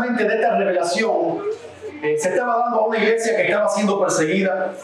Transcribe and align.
precisamente 0.00 0.24
de 0.24 0.34
esta 0.34 0.56
revelación 0.56 1.38
eh, 2.02 2.16
se 2.18 2.28
estaba 2.30 2.58
dando 2.58 2.78
a 2.78 2.86
una 2.86 2.98
iglesia 2.98 3.36
que 3.36 3.42
estaba 3.42 3.68
siendo 3.68 4.00
perseguida. 4.00 4.74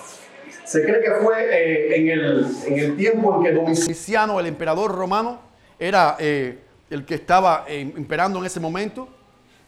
Se 0.64 0.82
cree 0.82 1.00
que 1.00 1.10
fue 1.22 1.44
eh, 1.44 1.96
en, 1.96 2.08
el, 2.08 2.46
en, 2.66 2.78
el, 2.78 2.96
tiempo 2.96 3.36
en 3.36 3.42
que 3.44 3.52
Domiciano, 3.52 4.40
el 4.40 4.46
emperador 4.46 4.94
romano, 4.94 5.40
era 5.78 6.16
eh, 6.18 6.58
el 6.90 7.04
que 7.04 7.14
estaba 7.14 7.66
imperando 7.68 8.38
en 8.38 8.46
ese 8.46 8.60
momento 8.60 9.08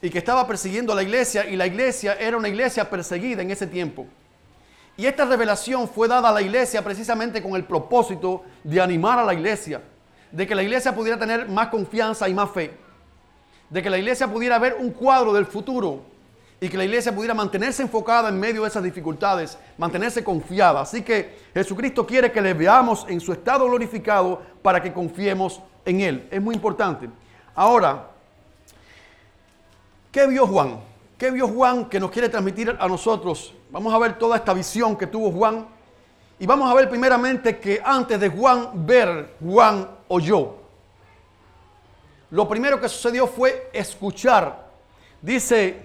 y 0.00 0.10
que 0.10 0.18
estaba 0.18 0.46
persiguiendo 0.46 0.92
a 0.92 0.96
la 0.96 1.02
iglesia 1.02 1.46
y 1.46 1.56
la 1.56 1.66
iglesia 1.66 2.14
era 2.14 2.36
una 2.36 2.48
iglesia 2.48 2.88
perseguida 2.88 3.42
en 3.42 3.50
ese 3.50 3.66
tiempo. 3.66 4.06
Y 4.96 5.06
esta 5.06 5.24
revelación 5.24 5.88
fue 5.88 6.08
dada 6.08 6.28
a 6.28 6.32
la 6.32 6.42
iglesia 6.42 6.82
precisamente 6.82 7.42
con 7.42 7.54
el 7.54 7.64
propósito 7.64 8.42
de 8.64 8.80
animar 8.80 9.18
a 9.18 9.24
la 9.24 9.34
iglesia, 9.34 9.80
de 10.32 10.46
que 10.46 10.54
la 10.54 10.62
iglesia 10.62 10.94
pudiera 10.94 11.18
tener 11.18 11.48
más 11.48 11.68
confianza 11.68 12.28
y 12.28 12.34
más 12.34 12.50
fe, 12.50 12.72
de 13.70 13.82
que 13.82 13.90
la 13.90 13.98
iglesia 13.98 14.28
pudiera 14.28 14.58
ver 14.58 14.76
un 14.78 14.90
cuadro 14.90 15.32
del 15.32 15.46
futuro 15.46 16.00
y 16.60 16.68
que 16.68 16.76
la 16.76 16.84
iglesia 16.84 17.14
pudiera 17.14 17.34
mantenerse 17.34 17.82
enfocada 17.82 18.28
en 18.28 18.38
medio 18.38 18.62
de 18.62 18.68
esas 18.68 18.82
dificultades, 18.82 19.58
mantenerse 19.76 20.24
confiada. 20.24 20.80
Así 20.80 21.02
que 21.02 21.38
Jesucristo 21.54 22.06
quiere 22.06 22.32
que 22.32 22.40
le 22.40 22.54
veamos 22.54 23.06
en 23.08 23.20
su 23.20 23.32
estado 23.32 23.66
glorificado 23.66 24.42
para 24.62 24.82
que 24.82 24.92
confiemos 24.92 25.60
en 25.84 26.00
Él. 26.00 26.28
Es 26.30 26.42
muy 26.42 26.54
importante. 26.54 27.08
Ahora, 27.54 28.08
¿Qué 30.10 30.26
vio 30.26 30.46
Juan? 30.46 30.80
¿Qué 31.18 31.30
vio 31.30 31.46
Juan 31.46 31.84
que 31.84 32.00
nos 32.00 32.10
quiere 32.10 32.28
transmitir 32.30 32.74
a 32.80 32.88
nosotros? 32.88 33.54
Vamos 33.70 33.92
a 33.92 33.98
ver 33.98 34.18
toda 34.18 34.36
esta 34.36 34.54
visión 34.54 34.96
que 34.96 35.06
tuvo 35.06 35.30
Juan. 35.30 35.66
Y 36.38 36.46
vamos 36.46 36.70
a 36.70 36.74
ver 36.74 36.88
primeramente 36.88 37.58
que 37.58 37.80
antes 37.84 38.18
de 38.18 38.28
Juan 38.28 38.70
ver, 38.86 39.36
Juan 39.40 39.86
oyó. 40.08 40.56
Lo 42.30 42.48
primero 42.48 42.80
que 42.80 42.88
sucedió 42.88 43.26
fue 43.26 43.70
escuchar. 43.72 44.68
Dice 45.22 45.82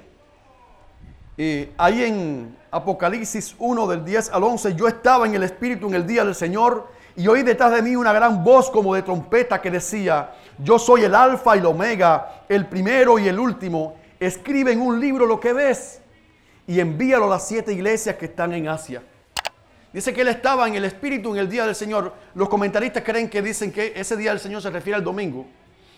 eh, 1.38 1.72
ahí 1.78 2.04
en 2.04 2.58
Apocalipsis 2.70 3.56
1 3.58 3.88
del 3.88 4.04
10 4.06 4.32
al 4.32 4.44
11, 4.44 4.76
yo 4.76 4.88
estaba 4.88 5.26
en 5.26 5.36
el 5.36 5.44
Espíritu 5.44 5.88
en 5.88 5.96
el 5.96 6.06
día 6.06 6.26
del 6.26 6.36
Señor 6.36 6.88
y 7.16 7.28
oí 7.28 7.44
detrás 7.44 7.72
de 7.72 7.82
mí 7.82 7.96
una 7.96 8.12
gran 8.12 8.44
voz 8.44 8.70
como 8.70 8.94
de 8.94 9.04
trompeta 9.04 9.62
que 9.62 9.72
decía, 9.72 10.32
yo 10.58 10.78
soy 10.78 11.04
el 11.04 11.16
alfa 11.16 11.56
y 11.56 11.60
el 11.60 11.66
omega, 11.66 12.44
el 12.50 12.68
primero 12.68 13.18
y 13.18 13.28
el 13.28 13.40
último 13.40 13.96
escribe 14.20 14.72
en 14.72 14.82
un 14.82 15.00
libro 15.00 15.26
lo 15.26 15.40
que 15.40 15.54
ves 15.54 16.02
y 16.68 16.80
envíalo 16.80 17.26
a 17.26 17.30
las 17.30 17.48
siete 17.48 17.74
iglesias 17.74 18.16
que 18.16 18.26
están 18.26 18.54
en 18.54 18.68
Asia. 18.68 19.02
Dice 19.92 20.14
que 20.14 20.22
él 20.22 20.28
estaba 20.28 20.68
en 20.68 20.76
el 20.76 20.86
Espíritu 20.86 21.34
en 21.34 21.40
el 21.40 21.50
día 21.50 21.66
del 21.66 21.76
Señor. 21.76 22.14
Los 22.34 22.50
comentaristas 22.50 23.04
creen 23.04 23.30
que 23.30 23.42
dicen 23.42 23.72
que 23.72 23.94
ese 23.96 24.18
día 24.18 24.32
del 24.32 24.40
Señor 24.40 24.62
se 24.62 24.72
refiere 24.72 24.98
al 24.98 25.04
domingo. 25.04 25.46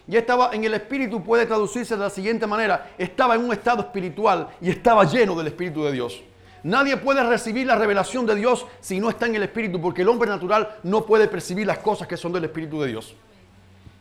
Y 0.07 0.15
estaba 0.15 0.51
en 0.53 0.63
el 0.63 0.73
Espíritu, 0.73 1.23
puede 1.23 1.45
traducirse 1.45 1.95
de 1.95 2.01
la 2.01 2.09
siguiente 2.09 2.45
manera. 2.45 2.91
Estaba 2.97 3.35
en 3.35 3.43
un 3.43 3.51
estado 3.51 3.81
espiritual 3.81 4.49
y 4.61 4.69
estaba 4.69 5.03
lleno 5.03 5.35
del 5.35 5.47
Espíritu 5.47 5.83
de 5.83 5.91
Dios. 5.91 6.21
Nadie 6.63 6.97
puede 6.97 7.23
recibir 7.23 7.67
la 7.67 7.75
revelación 7.75 8.25
de 8.25 8.35
Dios 8.35 8.65
si 8.79 8.99
no 8.99 9.09
está 9.09 9.27
en 9.27 9.35
el 9.35 9.43
Espíritu, 9.43 9.79
porque 9.79 10.01
el 10.01 10.09
hombre 10.09 10.29
natural 10.29 10.77
no 10.83 11.05
puede 11.05 11.27
percibir 11.27 11.67
las 11.67 11.79
cosas 11.79 12.07
que 12.07 12.17
son 12.17 12.33
del 12.33 12.45
Espíritu 12.45 12.81
de 12.81 12.87
Dios. 12.87 13.15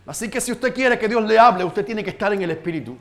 Así 0.06 0.28
que 0.30 0.40
si 0.40 0.52
usted 0.52 0.74
quiere 0.74 0.98
que 0.98 1.08
Dios 1.08 1.22
le 1.24 1.38
hable, 1.38 1.64
usted 1.64 1.84
tiene 1.84 2.04
que 2.04 2.10
estar 2.10 2.32
en 2.32 2.42
el 2.42 2.50
Espíritu. 2.50 2.96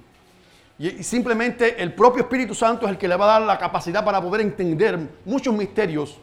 Y 0.80 1.04
simplemente 1.04 1.82
el 1.82 1.94
propio 1.94 2.24
Espíritu 2.24 2.56
Santo 2.56 2.86
es 2.86 2.92
el 2.92 2.98
que 2.98 3.08
le 3.08 3.16
va 3.16 3.26
a 3.26 3.40
dar 3.40 3.42
la 3.44 3.58
capacidad 3.58 4.04
para 4.04 4.22
poder 4.22 4.42
entender 4.42 4.98
muchos 5.26 5.54
misterios 5.54 6.18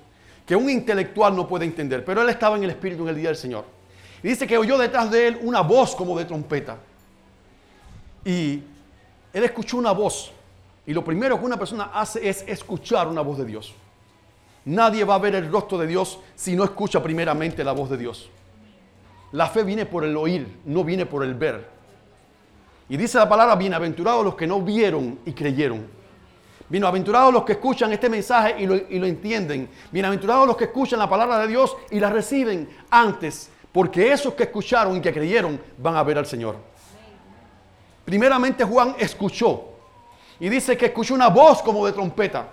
que 0.47 0.57
un 0.57 0.69
intelectual 0.69 1.37
no 1.37 1.47
puede 1.47 1.65
entender. 1.65 2.05
Pero 2.05 2.23
él 2.23 2.29
estaba 2.29 2.57
en 2.57 2.65
el 2.65 2.71
Espíritu 2.71 3.05
en 3.05 3.11
el 3.11 3.17
día 3.17 3.29
del 3.29 3.37
Señor. 3.37 3.80
Y 4.23 4.29
dice 4.29 4.47
que 4.47 4.59
oyó 4.59 4.77
detrás 4.77 5.11
de 5.11 5.29
él 5.29 5.39
una 5.43 5.61
voz 5.61 5.95
como 5.95 6.19
de 6.19 6.25
trompeta. 6.25 6.77
Y 8.25 8.63
él 9.33 9.45
escuchó 9.45 9.79
una 9.79 9.93
voz. 9.93 10.33
Y 10.87 10.93
lo 10.93 11.05
primero 11.05 11.39
que 11.39 11.45
una 11.45 11.59
persona 11.59 11.91
hace 11.95 12.29
es 12.29 12.45
escuchar 12.47 13.09
una 13.09 13.21
voz 13.21 13.39
de 13.39 13.45
Dios. 13.45 13.75
Nadie 14.65 15.05
va 15.05 15.15
a 15.15 15.19
ver 15.19 15.35
el 15.35 15.51
rostro 15.51 15.79
de 15.79 15.87
Dios 15.87 16.19
si 16.35 16.55
no 16.55 16.65
escucha 16.65 17.03
primeramente 17.03 17.65
la 17.65 17.73
voz 17.73 17.91
de 17.91 17.97
Dios. 17.97 18.29
La 19.33 19.47
fe 19.47 19.63
viene 19.63 19.87
por 19.87 20.05
el 20.05 20.17
oír, 20.17 20.59
no 20.65 20.85
viene 20.85 21.07
por 21.07 21.25
el 21.25 21.35
ver. 21.35 21.69
Y 22.89 22.97
dice 22.97 23.19
la 23.19 23.29
palabra, 23.29 23.55
bienaventurados 23.55 24.25
los 24.25 24.35
que 24.35 24.47
no 24.47 24.61
vieron 24.61 25.21
y 25.25 25.33
creyeron. 25.33 25.87
Bienaventurados 26.69 27.33
los 27.33 27.45
que 27.45 27.53
escuchan 27.53 27.93
este 27.93 28.09
mensaje 28.09 28.57
y 28.61 28.67
lo, 28.67 29.07
entienden. 29.07 29.69
Bienaventurados 29.91 30.47
los 30.47 30.57
que 30.57 30.65
escuchan 30.65 30.99
la 30.99 31.09
palabra 31.09 31.39
de 31.39 31.49
Dios 31.49 31.77
y 31.91 32.01
la 32.01 32.11
reciben 32.11 32.69
antes, 32.91 33.51
porque 33.73 34.13
esos 34.13 34.35
que 34.35 34.45
escucharon 34.45 34.97
y 34.97 35.01
que 35.01 35.13
creyeron 35.13 35.61
van 35.79 35.97
a 35.97 36.03
ver 36.03 36.19
al 36.19 36.27
Señor. 36.27 36.57
Primeramente 38.05 38.65
Juan 38.65 38.97
escuchó 38.99 39.65
y 40.39 40.49
dice 40.49 40.77
que 40.77 40.87
escuchó 40.87 41.15
una 41.15 41.29
voz 41.29 41.63
como 41.63 41.87
de 41.87 41.93
trompeta. 41.93 42.49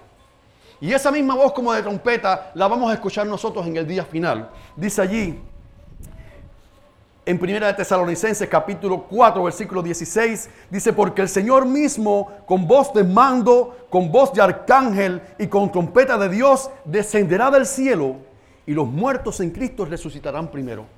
Y 0.79 0.93
esa 0.93 1.11
misma 1.11 1.33
voz 1.33 1.53
como 1.53 1.73
de 1.73 1.81
trompeta 1.81 2.51
la 2.53 2.67
vamos 2.67 2.91
a 2.91 2.93
escuchar 2.93 3.25
nosotros 3.25 3.65
en 3.65 3.77
el 3.77 3.87
día 3.87 4.05
final. 4.05 4.51
Dice 4.75 5.01
allí 5.01 5.41
en 7.25 7.39
Primera 7.39 7.67
de 7.67 7.73
Tesalonicenses 7.73 8.47
capítulo 8.47 9.03
4 9.03 9.43
versículo 9.43 9.81
16 9.81 10.49
dice 10.69 10.93
porque 10.93 11.21
el 11.21 11.27
Señor 11.27 11.65
mismo 11.65 12.31
con 12.45 12.65
voz 12.65 12.93
de 12.93 13.03
mando, 13.03 13.87
con 13.89 14.11
voz 14.11 14.31
de 14.31 14.41
arcángel 14.41 15.21
y 15.37 15.47
con 15.47 15.69
trompeta 15.71 16.17
de 16.17 16.29
Dios 16.29 16.69
descenderá 16.85 17.51
del 17.51 17.65
cielo 17.65 18.15
y 18.65 18.73
los 18.73 18.87
muertos 18.87 19.41
en 19.41 19.49
Cristo 19.49 19.83
resucitarán 19.83 20.49
primero. 20.49 20.96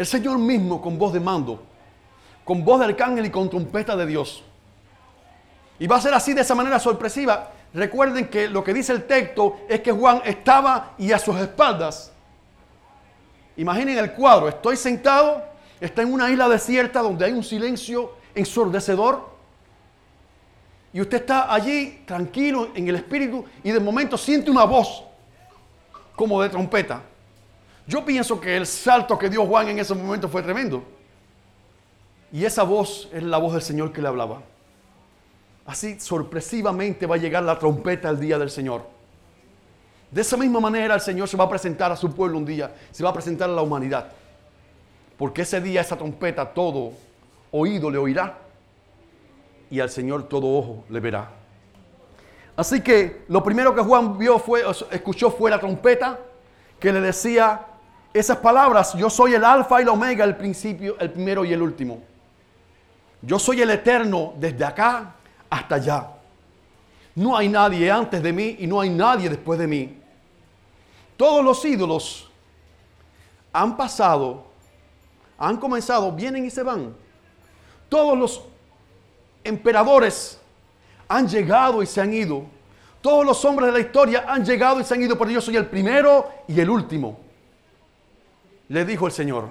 El 0.00 0.06
Señor 0.06 0.38
mismo 0.38 0.80
con 0.80 0.96
voz 0.96 1.12
de 1.12 1.20
mando, 1.20 1.62
con 2.42 2.64
voz 2.64 2.78
de 2.78 2.86
arcángel 2.86 3.26
y 3.26 3.30
con 3.30 3.50
trompeta 3.50 3.94
de 3.94 4.06
Dios. 4.06 4.42
Y 5.78 5.86
va 5.86 5.96
a 5.96 6.00
ser 6.00 6.14
así 6.14 6.32
de 6.32 6.40
esa 6.40 6.54
manera 6.54 6.78
sorpresiva. 6.80 7.50
Recuerden 7.74 8.28
que 8.28 8.48
lo 8.48 8.64
que 8.64 8.72
dice 8.72 8.94
el 8.94 9.06
texto 9.06 9.58
es 9.68 9.80
que 9.80 9.92
Juan 9.92 10.22
estaba 10.24 10.94
y 10.96 11.12
a 11.12 11.18
sus 11.18 11.36
espaldas 11.36 12.12
Imaginen 13.58 13.98
el 13.98 14.12
cuadro, 14.12 14.48
estoy 14.48 14.74
sentado, 14.78 15.44
está 15.78 16.00
en 16.00 16.14
una 16.14 16.30
isla 16.30 16.48
desierta 16.48 17.02
donde 17.02 17.26
hay 17.26 17.32
un 17.32 17.44
silencio 17.44 18.14
ensordecedor. 18.34 19.28
Y 20.94 21.02
usted 21.02 21.18
está 21.18 21.52
allí 21.52 22.04
tranquilo 22.06 22.70
en 22.74 22.88
el 22.88 22.94
espíritu 22.94 23.44
y 23.62 23.70
de 23.70 23.80
momento 23.80 24.16
siente 24.16 24.50
una 24.50 24.64
voz 24.64 25.04
como 26.16 26.40
de 26.40 26.48
trompeta. 26.48 27.02
Yo 27.86 28.04
pienso 28.04 28.40
que 28.40 28.56
el 28.56 28.66
salto 28.66 29.18
que 29.18 29.28
dio 29.28 29.46
Juan 29.46 29.68
en 29.68 29.78
ese 29.78 29.94
momento 29.94 30.28
fue 30.28 30.42
tremendo. 30.42 30.84
Y 32.32 32.44
esa 32.44 32.62
voz 32.62 33.08
es 33.12 33.22
la 33.22 33.38
voz 33.38 33.54
del 33.54 33.62
Señor 33.62 33.92
que 33.92 34.00
le 34.00 34.08
hablaba. 34.08 34.42
Así 35.66 35.98
sorpresivamente 36.00 37.06
va 37.06 37.16
a 37.16 37.18
llegar 37.18 37.42
la 37.42 37.58
trompeta 37.58 38.08
el 38.08 38.20
día 38.20 38.38
del 38.38 38.50
Señor. 38.50 38.86
De 40.10 40.20
esa 40.20 40.36
misma 40.36 40.60
manera 40.60 40.94
el 40.94 41.00
Señor 41.00 41.28
se 41.28 41.36
va 41.36 41.44
a 41.44 41.48
presentar 41.48 41.92
a 41.92 41.96
su 41.96 42.12
pueblo 42.12 42.38
un 42.38 42.44
día, 42.44 42.74
se 42.90 43.02
va 43.02 43.10
a 43.10 43.12
presentar 43.12 43.48
a 43.48 43.52
la 43.52 43.62
humanidad. 43.62 44.10
Porque 45.16 45.42
ese 45.42 45.60
día 45.60 45.80
esa 45.80 45.96
trompeta 45.96 46.52
todo 46.52 46.92
oído 47.52 47.90
le 47.90 47.98
oirá 47.98 48.38
y 49.70 49.78
al 49.78 49.90
Señor 49.90 50.28
todo 50.28 50.48
ojo 50.48 50.84
le 50.88 50.98
verá. 50.98 51.30
Así 52.56 52.80
que 52.80 53.24
lo 53.28 53.42
primero 53.42 53.74
que 53.74 53.80
Juan 53.80 54.18
vio 54.18 54.38
fue, 54.38 54.64
escuchó 54.90 55.30
fue 55.30 55.50
la 55.50 55.60
trompeta 55.60 56.18
que 56.78 56.92
le 56.92 57.00
decía 57.00 57.66
esas 58.12 58.38
palabras, 58.38 58.94
yo 58.94 59.08
soy 59.08 59.34
el 59.34 59.44
alfa 59.44 59.80
y 59.80 59.82
el 59.82 59.88
omega, 59.88 60.24
el 60.24 60.36
principio, 60.36 60.96
el 60.98 61.10
primero 61.10 61.44
y 61.44 61.52
el 61.52 61.62
último. 61.62 62.02
Yo 63.22 63.38
soy 63.38 63.60
el 63.62 63.70
eterno 63.70 64.34
desde 64.36 64.64
acá 64.64 65.14
hasta 65.48 65.76
allá. 65.76 66.08
No 67.14 67.36
hay 67.36 67.48
nadie 67.48 67.90
antes 67.90 68.22
de 68.22 68.32
mí 68.32 68.56
y 68.58 68.66
no 68.66 68.80
hay 68.80 68.90
nadie 68.90 69.28
después 69.28 69.58
de 69.58 69.66
mí. 69.66 69.98
Todos 71.16 71.44
los 71.44 71.64
ídolos 71.64 72.30
han 73.52 73.76
pasado, 73.76 74.44
han 75.38 75.56
comenzado, 75.58 76.10
vienen 76.12 76.46
y 76.46 76.50
se 76.50 76.62
van. 76.62 76.94
Todos 77.88 78.18
los 78.18 78.42
emperadores 79.44 80.40
han 81.08 81.28
llegado 81.28 81.82
y 81.82 81.86
se 81.86 82.00
han 82.00 82.12
ido. 82.12 82.44
Todos 83.02 83.24
los 83.24 83.44
hombres 83.44 83.66
de 83.66 83.72
la 83.72 83.80
historia 83.80 84.24
han 84.26 84.44
llegado 84.44 84.80
y 84.80 84.84
se 84.84 84.94
han 84.94 85.02
ido, 85.02 85.18
pero 85.18 85.30
yo 85.30 85.40
soy 85.40 85.56
el 85.56 85.66
primero 85.66 86.28
y 86.48 86.58
el 86.60 86.70
último. 86.70 87.29
Le 88.70 88.84
dijo 88.84 89.06
el 89.06 89.12
Señor. 89.12 89.48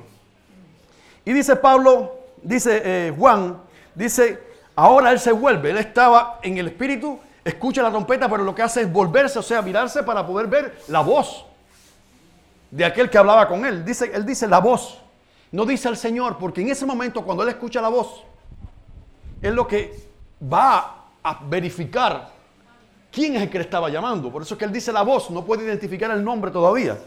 Y 1.26 1.34
dice 1.34 1.58
Pablo, 1.58 2.20
dice 2.42 2.82
eh, 2.84 3.14
Juan, 3.16 3.62
dice, 3.94 4.40
ahora 4.76 5.12
él 5.12 5.20
se 5.20 5.34
vuelve. 5.34 5.72
Él 5.72 5.78
estaba 5.78 6.40
en 6.42 6.58
el 6.58 6.68
espíritu, 6.68 7.20
escucha 7.44 7.84
la 7.84 7.90
trompeta, 7.90 8.30
pero 8.30 8.46
lo 8.46 8.56
que 8.56 8.62
hace 8.62 8.82
es 8.82 8.92
volverse, 8.92 9.38
o 9.38 9.42
sea, 9.42 9.62
mirarse 9.62 10.04
para 10.04 10.26
poder 10.26 10.48
ver 10.48 10.80
la 10.88 11.02
voz 11.02 11.46
de 12.72 12.86
aquel 12.86 13.10
que 13.10 13.18
hablaba 13.18 13.46
con 13.50 13.66
él. 13.66 13.84
Dice, 13.84 14.10
él 14.14 14.26
dice 14.26 14.48
la 14.48 14.60
voz, 14.60 14.98
no 15.52 15.66
dice 15.66 15.90
el 15.90 15.98
Señor, 15.98 16.38
porque 16.38 16.62
en 16.62 16.70
ese 16.70 16.86
momento 16.86 17.22
cuando 17.26 17.44
él 17.44 17.50
escucha 17.50 17.82
la 17.82 17.90
voz, 17.90 18.24
es 19.42 19.54
lo 19.54 19.68
que 19.68 20.00
va 20.42 21.08
a 21.22 21.40
verificar 21.44 22.30
quién 23.12 23.36
es 23.36 23.42
el 23.42 23.50
que 23.50 23.58
le 23.58 23.66
estaba 23.66 23.90
llamando. 23.90 24.32
Por 24.32 24.44
eso 24.44 24.54
es 24.54 24.58
que 24.58 24.64
él 24.64 24.72
dice 24.72 24.94
la 24.94 25.02
voz, 25.02 25.30
no 25.30 25.44
puede 25.44 25.66
identificar 25.66 26.10
el 26.12 26.24
nombre 26.24 26.52
todavía. 26.52 26.98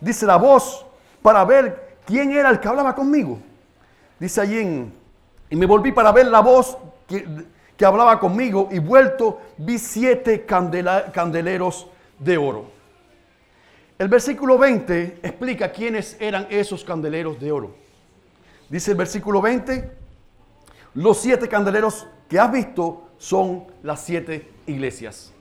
Dice 0.00 0.26
la 0.26 0.36
voz 0.36 0.89
para 1.22 1.44
ver 1.44 1.98
quién 2.04 2.32
era 2.32 2.50
el 2.50 2.60
que 2.60 2.68
hablaba 2.68 2.94
conmigo. 2.94 3.38
Dice 4.18 4.40
allí 4.40 4.58
en, 4.58 4.92
y 5.48 5.56
me 5.56 5.66
volví 5.66 5.92
para 5.92 6.12
ver 6.12 6.26
la 6.26 6.40
voz 6.40 6.76
que, 7.06 7.84
hablaba 7.84 8.20
conmigo 8.20 8.68
y 8.70 8.78
vuelto 8.78 9.40
vi 9.56 9.78
siete 9.78 10.44
candeleros 10.44 11.86
de 12.18 12.36
oro. 12.36 12.70
El 13.98 14.08
versículo 14.08 14.58
20 14.58 15.20
explica 15.22 15.72
quiénes 15.72 16.16
eran 16.20 16.46
esos 16.50 16.84
candeleros 16.84 17.40
de 17.40 17.50
oro. 17.50 17.74
Dice 18.68 18.92
el 18.92 18.96
versículo 18.96 19.40
20, 19.40 19.90
los 20.94 21.18
siete 21.18 21.48
candeleros 21.48 22.06
que 22.28 22.38
has 22.38 22.52
visto 22.52 23.08
son 23.18 23.64
las 23.82 24.00
siete 24.00 24.50
iglesias. 24.66 25.32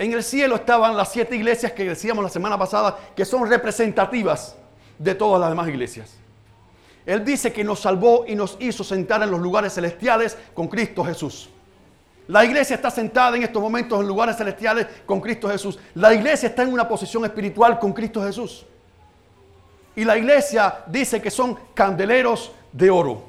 En 0.00 0.14
el 0.14 0.24
cielo 0.24 0.56
estaban 0.56 0.96
las 0.96 1.12
siete 1.12 1.36
iglesias 1.36 1.72
que 1.72 1.84
decíamos 1.84 2.24
la 2.24 2.30
semana 2.30 2.56
pasada, 2.56 2.98
que 3.14 3.26
son 3.26 3.46
representativas 3.46 4.56
de 4.98 5.14
todas 5.14 5.38
las 5.38 5.50
demás 5.50 5.68
iglesias. 5.68 6.14
Él 7.04 7.22
dice 7.22 7.52
que 7.52 7.62
nos 7.62 7.80
salvó 7.80 8.24
y 8.26 8.34
nos 8.34 8.56
hizo 8.60 8.82
sentar 8.82 9.22
en 9.22 9.30
los 9.30 9.38
lugares 9.38 9.74
celestiales 9.74 10.38
con 10.54 10.68
Cristo 10.68 11.04
Jesús. 11.04 11.50
La 12.28 12.42
iglesia 12.46 12.76
está 12.76 12.90
sentada 12.90 13.36
en 13.36 13.42
estos 13.42 13.60
momentos 13.60 14.00
en 14.00 14.06
lugares 14.06 14.38
celestiales 14.38 14.86
con 15.04 15.20
Cristo 15.20 15.50
Jesús. 15.50 15.78
La 15.94 16.14
iglesia 16.14 16.48
está 16.48 16.62
en 16.62 16.72
una 16.72 16.88
posición 16.88 17.26
espiritual 17.26 17.78
con 17.78 17.92
Cristo 17.92 18.22
Jesús. 18.22 18.64
Y 19.94 20.06
la 20.06 20.16
iglesia 20.16 20.82
dice 20.86 21.20
que 21.20 21.30
son 21.30 21.58
candeleros 21.74 22.52
de 22.72 22.88
oro. 22.88 23.24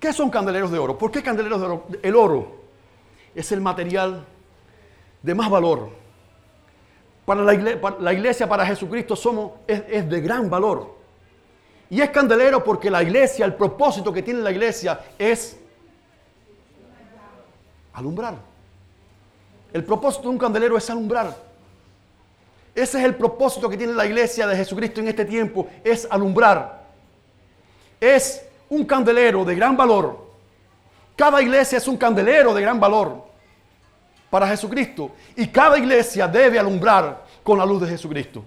¿Qué 0.00 0.12
son 0.12 0.28
candeleros 0.28 0.72
de 0.72 0.78
oro? 0.80 0.98
¿Por 0.98 1.12
qué 1.12 1.22
candeleros 1.22 1.60
de 1.60 1.66
oro? 1.66 1.86
El 2.02 2.16
oro 2.16 2.56
es 3.32 3.52
el 3.52 3.60
material 3.60 4.26
de 5.26 5.34
más 5.34 5.50
valor. 5.50 5.90
Para 7.24 7.42
la 7.42 8.12
iglesia, 8.12 8.48
para, 8.48 8.64
Jesucristo, 8.64 9.16
somos, 9.16 9.50
es, 9.66 10.08
de 10.08 10.20
gran 10.20 10.48
valor. 10.48 10.94
Y 11.90 12.00
es 12.00 12.10
candelero 12.10 12.62
porque 12.62 12.88
la 12.88 13.02
iglesia, 13.02 13.44
el 13.44 13.54
propósito 13.54 14.12
que 14.12 14.22
tiene 14.22 14.40
la 14.40 14.52
iglesia 14.52 15.00
es 15.18 15.58
alumbrar. 17.92 18.36
El 19.72 19.82
propósito 19.82 20.22
de 20.22 20.28
un 20.28 20.38
candelero 20.38 20.76
es 20.76 20.88
alumbrar. 20.88 21.36
Ese 22.72 22.98
es 22.98 23.04
el 23.04 23.16
propósito 23.16 23.68
que 23.68 23.76
tiene 23.76 23.94
la 23.94 24.06
iglesia 24.06 24.46
de 24.46 24.56
Jesucristo 24.56 25.00
en 25.00 25.08
este 25.08 25.24
tiempo, 25.24 25.66
es 25.82 26.06
alumbrar. 26.08 26.84
Es 28.00 28.46
un 28.68 28.84
candelero 28.84 29.44
de 29.44 29.56
gran 29.56 29.76
valor. 29.76 30.24
Cada 31.16 31.42
iglesia 31.42 31.78
es 31.78 31.88
un 31.88 31.96
candelero 31.96 32.54
de 32.54 32.62
gran 32.62 32.78
valor 32.78 33.25
para 34.36 34.48
Jesucristo. 34.48 35.12
Y 35.34 35.46
cada 35.46 35.78
iglesia 35.78 36.28
debe 36.28 36.58
alumbrar 36.58 37.24
con 37.42 37.56
la 37.56 37.64
luz 37.64 37.80
de 37.80 37.88
Jesucristo. 37.88 38.44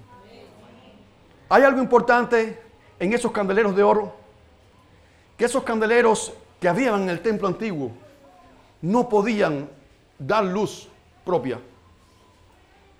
Hay 1.50 1.64
algo 1.64 1.82
importante 1.82 2.62
en 3.00 3.12
esos 3.12 3.32
candeleros 3.32 3.76
de 3.76 3.82
oro. 3.82 4.14
Que 5.36 5.46
esos 5.46 5.64
candeleros 5.64 6.32
que 6.62 6.70
habían 6.70 7.02
en 7.02 7.10
el 7.10 7.22
templo 7.22 7.48
antiguo 7.48 7.90
no 8.84 9.10
podían 9.10 9.68
dar 10.20 10.46
luz 10.46 10.88
propia. 11.26 11.60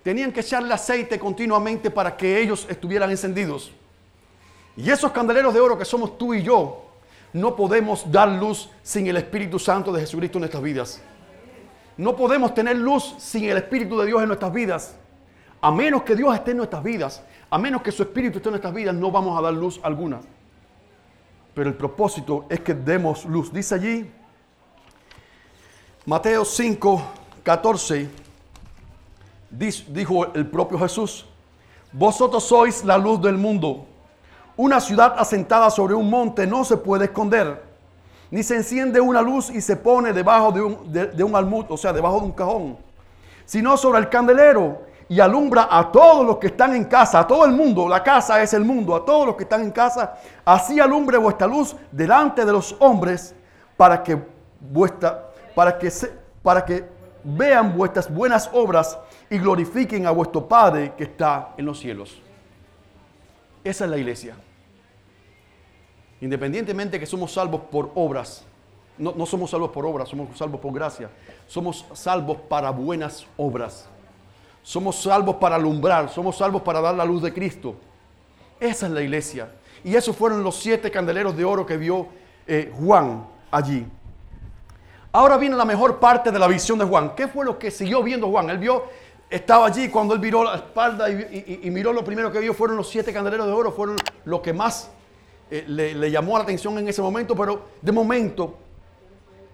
Tenían 0.02 0.32
que 0.32 0.40
echarle 0.40 0.74
aceite 0.74 1.16
continuamente 1.16 1.92
para 1.92 2.16
que 2.16 2.40
ellos 2.40 2.66
estuvieran 2.68 3.08
encendidos. 3.08 3.70
Y 4.76 4.90
esos 4.90 5.12
candeleros 5.12 5.54
de 5.54 5.60
oro 5.60 5.78
que 5.78 5.84
somos 5.84 6.18
tú 6.18 6.34
y 6.34 6.42
yo, 6.42 6.86
no 7.32 7.54
podemos 7.54 8.10
dar 8.10 8.28
luz 8.30 8.68
sin 8.82 9.06
el 9.06 9.16
Espíritu 9.16 9.60
Santo 9.60 9.92
de 9.92 10.00
Jesucristo 10.00 10.38
en 10.38 10.40
nuestras 10.40 10.62
vidas. 10.64 11.00
No 11.96 12.16
podemos 12.16 12.54
tener 12.54 12.76
luz 12.76 13.14
sin 13.18 13.44
el 13.44 13.56
Espíritu 13.56 13.98
de 13.98 14.06
Dios 14.06 14.22
en 14.22 14.28
nuestras 14.28 14.52
vidas. 14.52 14.96
A 15.60 15.70
menos 15.70 16.02
que 16.02 16.16
Dios 16.16 16.34
esté 16.34 16.52
en 16.52 16.58
nuestras 16.58 16.82
vidas, 16.82 17.22
a 17.50 17.58
menos 17.58 17.82
que 17.82 17.92
su 17.92 18.02
Espíritu 18.02 18.38
esté 18.38 18.48
en 18.48 18.52
nuestras 18.52 18.72
vidas, 18.72 18.94
no 18.94 19.10
vamos 19.10 19.38
a 19.38 19.42
dar 19.42 19.52
luz 19.52 19.78
alguna. 19.82 20.20
Pero 21.54 21.68
el 21.68 21.76
propósito 21.76 22.46
es 22.48 22.60
que 22.60 22.72
demos 22.72 23.24
luz. 23.26 23.52
Dice 23.52 23.74
allí, 23.74 24.10
Mateo 26.06 26.44
5, 26.44 27.02
14, 27.42 28.08
dijo 29.50 30.32
el 30.34 30.46
propio 30.46 30.78
Jesús, 30.78 31.26
vosotros 31.92 32.44
sois 32.44 32.84
la 32.84 32.96
luz 32.96 33.20
del 33.20 33.36
mundo. 33.36 33.86
Una 34.56 34.80
ciudad 34.80 35.14
asentada 35.18 35.70
sobre 35.70 35.94
un 35.94 36.08
monte 36.08 36.46
no 36.46 36.64
se 36.64 36.76
puede 36.76 37.06
esconder 37.06 37.69
ni 38.30 38.42
se 38.42 38.56
enciende 38.56 39.00
una 39.00 39.20
luz 39.22 39.50
y 39.50 39.60
se 39.60 39.76
pone 39.76 40.12
debajo 40.12 40.52
de 40.52 40.62
un, 40.62 40.92
de, 40.92 41.24
un 41.24 41.34
almud, 41.34 41.66
o 41.68 41.76
sea, 41.76 41.92
debajo 41.92 42.20
de 42.20 42.26
un 42.26 42.32
cajón, 42.32 42.76
sino 43.44 43.76
sobre 43.76 43.98
el 43.98 44.08
candelero 44.08 44.82
y 45.08 45.18
alumbra 45.18 45.66
a 45.70 45.90
todos 45.90 46.24
los 46.24 46.38
que 46.38 46.48
están 46.48 46.74
en 46.74 46.84
casa, 46.84 47.20
a 47.20 47.26
todo 47.26 47.44
el 47.44 47.52
mundo, 47.52 47.88
la 47.88 48.02
casa 48.02 48.40
es 48.40 48.54
el 48.54 48.64
mundo, 48.64 48.94
a 48.94 49.04
todos 49.04 49.26
los 49.26 49.36
que 49.36 49.42
están 49.42 49.62
en 49.62 49.72
casa, 49.72 50.14
así 50.44 50.78
alumbre 50.78 51.18
vuestra 51.18 51.48
luz 51.48 51.74
delante 51.90 52.44
de 52.44 52.52
los 52.52 52.76
hombres 52.78 53.34
para 53.76 54.02
que 54.02 54.16
vuestra, 54.60 55.30
para 55.54 55.76
que 55.76 55.90
se, 55.90 56.12
para 56.42 56.64
que 56.64 56.84
vean 57.24 57.76
vuestras 57.76 58.12
buenas 58.12 58.48
obras 58.52 58.98
y 59.28 59.38
glorifiquen 59.38 60.06
a 60.06 60.10
vuestro 60.10 60.46
Padre 60.46 60.92
que 60.96 61.04
está 61.04 61.50
en 61.56 61.66
los 61.66 61.80
cielos. 61.80 62.22
Esa 63.64 63.84
es 63.84 63.90
la 63.90 63.98
iglesia. 63.98 64.36
Independientemente 66.20 67.00
que 67.00 67.06
somos 67.06 67.32
salvos 67.32 67.62
por 67.70 67.90
obras, 67.94 68.44
no, 69.00 69.24
somos 69.24 69.50
salvos 69.50 69.70
por 69.70 69.86
obras, 69.86 70.10
somos 70.10 70.36
salvos 70.36 70.60
por 70.60 70.74
gracia. 70.74 71.08
Somos 71.46 71.86
salvos 71.94 72.36
para 72.48 72.68
buenas 72.70 73.26
obras. 73.38 73.88
Somos 74.62 75.00
salvos 75.02 75.36
para 75.36 75.56
alumbrar, 75.56 76.10
somos 76.10 76.36
salvos 76.36 76.60
para 76.60 76.82
dar 76.82 76.94
la 76.94 77.06
luz 77.06 77.22
de 77.22 77.32
Cristo. 77.32 77.76
Esa 78.60 78.86
es 78.86 78.92
la 78.92 79.00
iglesia. 79.00 79.50
Y 79.82 79.94
esos 79.94 80.14
fueron 80.14 80.44
los 80.44 80.56
siete 80.56 80.90
candeleros 80.90 81.34
de 81.34 81.46
oro 81.46 81.64
que 81.64 81.78
vio 81.78 82.08
eh, 82.46 82.70
Juan 82.78 83.24
allí. 83.50 83.86
Ahora 85.12 85.38
viene 85.38 85.56
la 85.56 85.64
mejor 85.64 85.98
parte 85.98 86.30
de 86.30 86.38
la 86.38 86.46
visión 86.46 86.78
de 86.78 86.84
Juan. 86.84 87.14
¿Qué 87.16 87.26
fue 87.26 87.46
lo 87.46 87.58
que 87.58 87.70
siguió 87.70 88.02
viendo 88.02 88.28
Juan? 88.28 88.50
Él 88.50 88.58
vio, 88.58 88.84
estaba 89.30 89.66
allí 89.66 89.88
cuando 89.88 90.12
él 90.12 90.20
miró 90.20 90.44
la 90.44 90.56
espalda 90.56 91.08
y, 91.08 91.60
y 91.62 91.70
miró 91.70 91.94
lo 91.94 92.04
primero 92.04 92.30
que 92.30 92.38
vio 92.38 92.52
fueron 92.52 92.76
los 92.76 92.90
siete 92.90 93.14
candeleros 93.14 93.46
de 93.46 93.52
oro, 93.52 93.72
fueron 93.72 93.96
lo 94.26 94.42
que 94.42 94.52
más 94.52 94.90
eh, 95.50 95.64
le, 95.66 96.10
llamó 96.10 96.36
la 96.36 96.44
atención 96.44 96.78
en 96.78 96.88
ese 96.88 97.02
momento, 97.02 97.34
pero 97.34 97.62
de 97.82 97.90
momento 97.90 98.54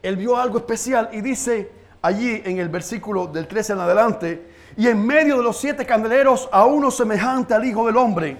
él 0.03 0.17
vio 0.17 0.37
algo 0.37 0.59
especial 0.59 1.09
y 1.13 1.23
dice 1.23 1.71
allí 2.03 2.43
en 2.45 2.59
el 2.59 2.69
versículo 2.69 3.27
del 3.27 3.49
13 3.49 3.73
en 3.73 3.81
adelante, 3.81 4.51
y 4.77 4.89
en 4.89 5.05
medio 5.05 5.39
de 5.39 5.43
los 5.43 5.57
siete 5.57 5.87
candeleros 5.87 6.49
a 6.53 6.67
uno 6.67 6.91
semejante 6.91 7.55
al 7.55 7.65
Hijo 7.65 7.87
del 7.87 7.97
Hombre, 7.97 8.37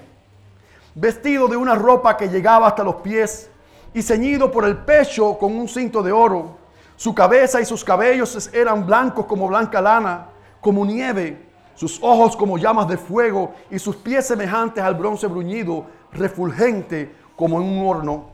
vestido 0.93 1.47
de 1.47 1.57
una 1.57 1.73
ropa 1.73 2.15
que 2.15 2.29
llegaba 2.29 2.67
hasta 2.67 2.83
los 2.83 2.97
pies 2.97 3.49
y 3.93 4.03
ceñido 4.03 4.51
por 4.51 4.63
el 4.65 4.77
pecho 4.77 5.37
con 5.37 5.55
un 5.55 5.67
cinto 5.67 6.03
de 6.03 6.11
oro. 6.11 6.57
Su 6.95 7.13
cabeza 7.15 7.59
y 7.59 7.65
sus 7.65 7.83
cabellos 7.83 8.49
eran 8.53 8.85
blancos 8.85 9.25
como 9.25 9.47
blanca 9.47 9.81
lana, 9.81 10.27
como 10.61 10.85
nieve, 10.85 11.47
sus 11.73 11.99
ojos 12.01 12.35
como 12.35 12.57
llamas 12.57 12.87
de 12.87 12.97
fuego 12.97 13.53
y 13.69 13.79
sus 13.79 13.95
pies 13.95 14.27
semejantes 14.27 14.83
al 14.83 14.95
bronce 14.95 15.27
bruñido, 15.27 15.85
refulgente 16.11 17.13
como 17.37 17.61
en 17.61 17.67
un 17.67 17.87
horno, 17.87 18.25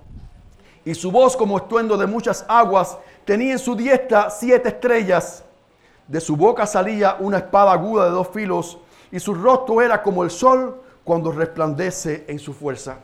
y 0.85 0.95
su 0.95 1.11
voz 1.11 1.37
como 1.37 1.57
estruendo 1.57 1.97
de 1.97 2.07
muchas 2.07 2.43
aguas. 2.47 2.97
Tenía 3.25 3.51
en 3.51 3.59
su 3.59 3.75
diestra 3.75 4.29
siete 4.29 4.69
estrellas. 4.69 5.43
De 6.07 6.19
su 6.19 6.35
boca 6.35 6.65
salía 6.65 7.17
una 7.19 7.37
espada 7.37 7.71
aguda 7.71 8.05
de 8.05 8.11
dos 8.11 8.29
filos, 8.29 8.79
y 9.11 9.19
su 9.19 9.33
rostro 9.35 9.81
era 9.81 10.01
como 10.01 10.23
el 10.23 10.31
sol 10.31 10.81
cuando 11.03 11.31
resplandece 11.31 12.25
en 12.27 12.39
su 12.39 12.53
fuerza. 12.53 12.97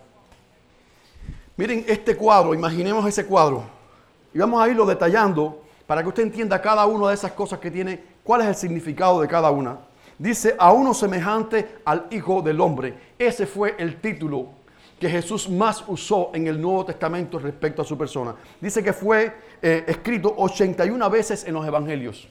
Miren 1.56 1.86
este 1.88 2.16
cuadro, 2.16 2.54
imaginemos 2.54 3.06
ese 3.06 3.26
cuadro. 3.26 3.64
Y 4.34 4.40
vamos 4.40 4.62
a 4.62 4.70
irlo 4.70 4.86
detallando 4.86 5.62
para 5.86 6.02
que 6.02 6.10
usted 6.10 6.24
entienda 6.24 6.62
cada 6.62 6.86
una 6.86 7.10
de 7.10 7.16
esas 7.16 7.32
cosas 7.34 7.60
que 7.60 7.72
tiene, 7.72 8.02
cuál 8.24 8.42
es 8.42 8.48
el 8.48 8.56
significado 8.56 9.20
de 9.20 9.28
cada 9.28 9.52
una. 9.52 9.80
Dice, 10.18 10.56
a 10.58 10.72
uno 10.72 10.94
semejante 10.94 11.80
al 11.86 12.08
Hijo 12.12 12.42
del 12.42 12.62
Hombre. 12.62 12.94
Ese 13.18 13.46
fue 13.46 13.76
el 13.78 14.00
título 14.00 14.59
que 15.00 15.10
Jesús 15.10 15.50
más 15.50 15.84
usó 15.88 16.32
en 16.34 16.48
el 16.48 16.60
Nuevo 16.60 16.86
Testamento 16.86 17.40
respecto 17.40 17.82
a 17.82 17.86
su 17.86 17.98
persona. 17.98 18.36
Dice 18.60 18.84
que 18.84 18.92
fue 18.92 19.34
eh, 19.62 19.86
escrito 19.88 20.34
81 20.38 21.10
veces 21.10 21.46
en 21.46 21.54
los 21.54 21.66
Evangelios. 21.66 22.28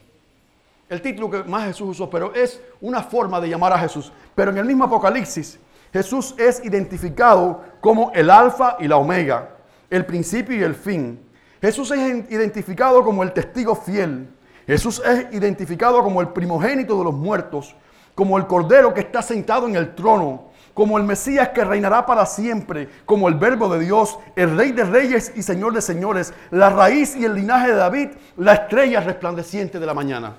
El 0.89 1.03
título 1.03 1.31
que 1.31 1.45
más 1.45 1.67
Jesús 1.67 1.91
usó, 1.91 2.09
pero 2.09 2.35
es 2.35 2.61
una 2.81 3.03
forma 3.03 3.41
de 3.41 3.49
llamar 3.49 3.73
a 3.73 3.79
Jesús. 3.79 4.13
Pero 4.35 4.51
en 4.51 4.59
el 4.59 4.65
mismo 4.65 4.85
Apocalipsis, 4.85 5.59
Jesús 5.93 6.35
es 6.39 6.65
identificado 6.65 7.63
como 7.81 8.13
el 8.15 8.31
alfa 8.31 8.77
y 8.81 8.89
la 8.89 8.97
omega, 8.97 9.51
el 9.91 10.05
principio 10.05 10.57
y 10.57 10.63
el 10.63 10.75
fin. 10.75 11.21
Jesús 11.61 11.91
es 11.91 12.31
identificado 12.31 13.03
como 13.05 13.23
el 13.23 13.33
testigo 13.33 13.75
fiel. 13.75 14.29
Jesús 14.67 15.03
es 15.05 15.33
identificado 15.33 16.03
como 16.03 16.21
el 16.21 16.29
primogénito 16.29 16.99
de 16.99 17.05
los 17.05 17.15
muertos, 17.15 17.75
como 18.15 18.37
el 18.37 18.47
cordero 18.47 18.93
que 18.93 19.01
está 19.01 19.23
sentado 19.23 19.67
en 19.67 19.77
el 19.77 19.95
trono, 19.95 20.48
como 20.79 20.97
el 20.97 21.03
Mesías 21.03 21.49
que 21.49 21.65
reinará 21.65 22.07
para 22.07 22.25
siempre, 22.25 22.89
como 23.05 23.27
el 23.27 23.35
Verbo 23.35 23.69
de 23.69 23.85
Dios, 23.85 24.17
el 24.37 24.57
Rey 24.57 24.71
de 24.71 24.85
Reyes 24.85 25.33
y 25.35 25.43
Señor 25.43 25.73
de 25.73 25.83
Señores, 25.83 26.33
la 26.53 26.71
raíz 26.71 27.17
y 27.17 27.25
el 27.25 27.35
linaje 27.35 27.67
de 27.67 27.75
David, 27.75 28.09
la 28.37 28.53
estrella 28.55 29.01
resplandeciente 29.01 29.81
de 29.81 29.87
la 29.87 29.93
mañana. 29.93 30.37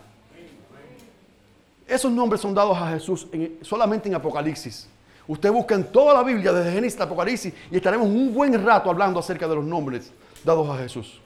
Esos 1.85 2.09
nombres 2.09 2.39
son 2.39 2.55
dados 2.55 2.77
a 2.77 2.87
Jesús 2.91 3.27
solamente 3.61 4.07
en 4.07 4.15
Apocalipsis. 4.15 4.87
Usted 5.27 5.51
busca 5.51 5.75
en 5.75 5.83
toda 5.83 6.13
la 6.13 6.23
Biblia, 6.23 6.53
desde 6.53 6.71
Génesis 6.71 7.01
a 7.01 7.03
Apocalipsis, 7.03 7.53
y 7.69 7.75
estaremos 7.75 8.07
un 8.07 8.33
buen 8.33 8.65
rato 8.65 8.89
hablando 8.89 9.19
acerca 9.19 9.45
de 9.45 9.55
los 9.55 9.65
nombres 9.65 10.09
dados 10.45 10.69
a 10.69 10.77
Jesús. 10.77 11.19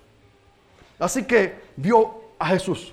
Así 0.98 1.24
que 1.24 1.54
vio 1.76 2.16
a 2.40 2.48
Jesús. 2.48 2.92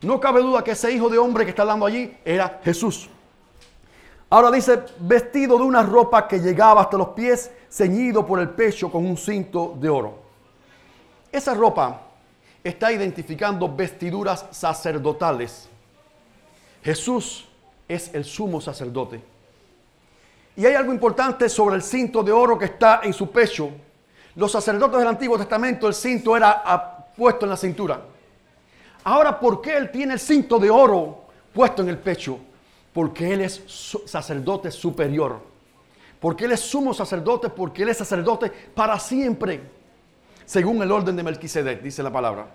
No 0.00 0.20
cabe 0.20 0.42
duda 0.42 0.62
que 0.62 0.70
ese 0.70 0.92
hijo 0.92 1.08
de 1.08 1.18
hombre 1.18 1.42
que 1.42 1.50
está 1.50 1.62
hablando 1.62 1.86
allí 1.86 2.16
era 2.24 2.60
Jesús. 2.62 3.10
Ahora 4.30 4.50
dice, 4.50 4.82
vestido 4.98 5.56
de 5.56 5.64
una 5.64 5.82
ropa 5.82 6.28
que 6.28 6.38
llegaba 6.38 6.82
hasta 6.82 6.98
los 6.98 7.08
pies, 7.08 7.50
ceñido 7.70 8.26
por 8.26 8.40
el 8.40 8.50
pecho 8.50 8.90
con 8.90 9.06
un 9.06 9.16
cinto 9.16 9.74
de 9.80 9.88
oro. 9.88 10.18
Esa 11.32 11.54
ropa 11.54 12.02
está 12.62 12.92
identificando 12.92 13.74
vestiduras 13.74 14.46
sacerdotales. 14.50 15.68
Jesús 16.82 17.48
es 17.88 18.14
el 18.14 18.24
sumo 18.24 18.60
sacerdote. 18.60 19.22
Y 20.56 20.66
hay 20.66 20.74
algo 20.74 20.92
importante 20.92 21.48
sobre 21.48 21.76
el 21.76 21.82
cinto 21.82 22.22
de 22.22 22.32
oro 22.32 22.58
que 22.58 22.66
está 22.66 23.00
en 23.04 23.14
su 23.14 23.30
pecho. 23.30 23.70
Los 24.34 24.52
sacerdotes 24.52 24.98
del 24.98 25.08
Antiguo 25.08 25.38
Testamento, 25.38 25.86
el 25.86 25.94
cinto 25.94 26.36
era 26.36 27.06
puesto 27.16 27.46
en 27.46 27.50
la 27.50 27.56
cintura. 27.56 28.02
Ahora, 29.04 29.40
¿por 29.40 29.62
qué 29.62 29.76
él 29.76 29.90
tiene 29.90 30.14
el 30.14 30.20
cinto 30.20 30.58
de 30.58 30.68
oro 30.68 31.22
puesto 31.54 31.82
en 31.82 31.88
el 31.88 31.98
pecho? 31.98 32.38
Porque 32.98 33.32
él 33.32 33.42
es 33.42 33.62
sacerdote 34.06 34.72
superior. 34.72 35.40
Porque 36.18 36.46
él 36.46 36.50
es 36.50 36.58
sumo 36.58 36.92
sacerdote, 36.92 37.48
porque 37.48 37.84
él 37.84 37.90
es 37.90 37.98
sacerdote 37.98 38.50
para 38.50 38.98
siempre. 38.98 39.60
Según 40.44 40.82
el 40.82 40.90
orden 40.90 41.14
de 41.14 41.22
Melquisedec, 41.22 41.80
dice 41.80 42.02
la 42.02 42.12
palabra. 42.12 42.48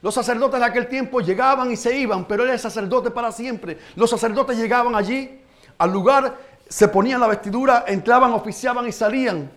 Los 0.00 0.14
sacerdotes 0.14 0.60
de 0.60 0.64
aquel 0.64 0.88
tiempo 0.88 1.20
llegaban 1.20 1.70
y 1.70 1.76
se 1.76 1.94
iban, 1.94 2.24
pero 2.24 2.44
él 2.44 2.48
es 2.48 2.62
sacerdote 2.62 3.10
para 3.10 3.30
siempre. 3.32 3.76
Los 3.96 4.08
sacerdotes 4.08 4.56
llegaban 4.56 4.94
allí, 4.94 5.42
al 5.76 5.92
lugar, 5.92 6.38
se 6.66 6.88
ponían 6.88 7.20
la 7.20 7.26
vestidura, 7.26 7.84
entraban, 7.86 8.32
oficiaban 8.32 8.88
y 8.88 8.92
salían. 8.92 9.50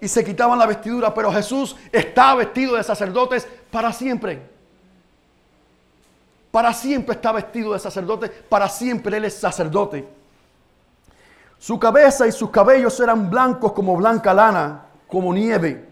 Y 0.00 0.08
se 0.08 0.24
quitaban 0.24 0.58
la 0.58 0.64
vestidura, 0.64 1.12
pero 1.12 1.30
Jesús 1.30 1.76
está 1.92 2.34
vestido 2.34 2.76
de 2.76 2.82
sacerdotes 2.82 3.46
para 3.70 3.92
siempre. 3.92 4.53
Para 6.54 6.72
siempre 6.72 7.16
está 7.16 7.32
vestido 7.32 7.72
de 7.72 7.80
sacerdote, 7.80 8.28
para 8.28 8.68
siempre 8.68 9.16
Él 9.16 9.24
es 9.24 9.34
sacerdote. 9.34 10.08
Su 11.58 11.80
cabeza 11.80 12.28
y 12.28 12.30
sus 12.30 12.50
cabellos 12.50 13.00
eran 13.00 13.28
blancos 13.28 13.72
como 13.72 13.96
blanca 13.96 14.32
lana, 14.32 14.82
como 15.08 15.34
nieve. 15.34 15.88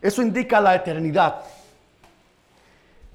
Eso 0.00 0.22
indica 0.22 0.58
la 0.58 0.74
eternidad. 0.74 1.42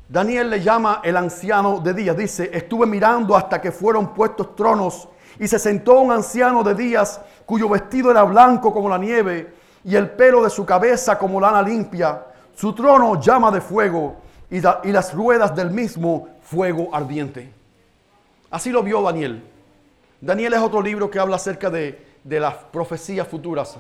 Daniel 0.07 0.51
le 0.51 0.61
llama 0.61 1.01
el 1.03 1.17
anciano 1.17 1.79
de 1.79 1.95
días. 1.95 2.15
Dice, 2.15 2.51
estuve 2.53 2.85
mirando 2.85 3.35
hasta 3.35 3.59
que 3.59 3.71
fueron 3.71 4.13
puestos 4.13 4.55
tronos 4.55 5.07
y 5.39 5.47
se 5.47 5.57
sentó 5.57 6.01
un 6.01 6.11
anciano 6.11 6.61
de 6.61 6.75
días 6.75 7.19
cuyo 7.47 7.67
vestido 7.67 8.11
era 8.11 8.21
blanco 8.21 8.71
como 8.71 8.89
la 8.89 8.99
nieve 8.99 9.55
y 9.83 9.95
el 9.95 10.11
pelo 10.11 10.43
de 10.43 10.51
su 10.51 10.63
cabeza 10.67 11.17
como 11.17 11.41
lana 11.41 11.63
limpia. 11.63 12.25
Su 12.55 12.73
trono 12.73 13.19
llama 13.19 13.49
de 13.49 13.59
fuego 13.59 14.26
y, 14.49 14.61
las 14.61 15.13
ruedas 15.13 15.55
del 15.55 15.71
mismo 15.71 16.29
fuego 16.41 16.93
ardiente. 16.93 17.51
Así 18.49 18.69
lo 18.69 18.81
vio 18.81 19.01
Daniel. 19.01 19.43
Daniel 20.21 20.53
es 20.53 20.59
otro 20.59 20.81
libro 20.81 21.09
que 21.11 21.19
habla 21.19 21.35
acerca 21.35 21.69
de, 21.69 22.05
las 22.23 22.55
profecías 22.55 23.27
futuras. 23.27 23.77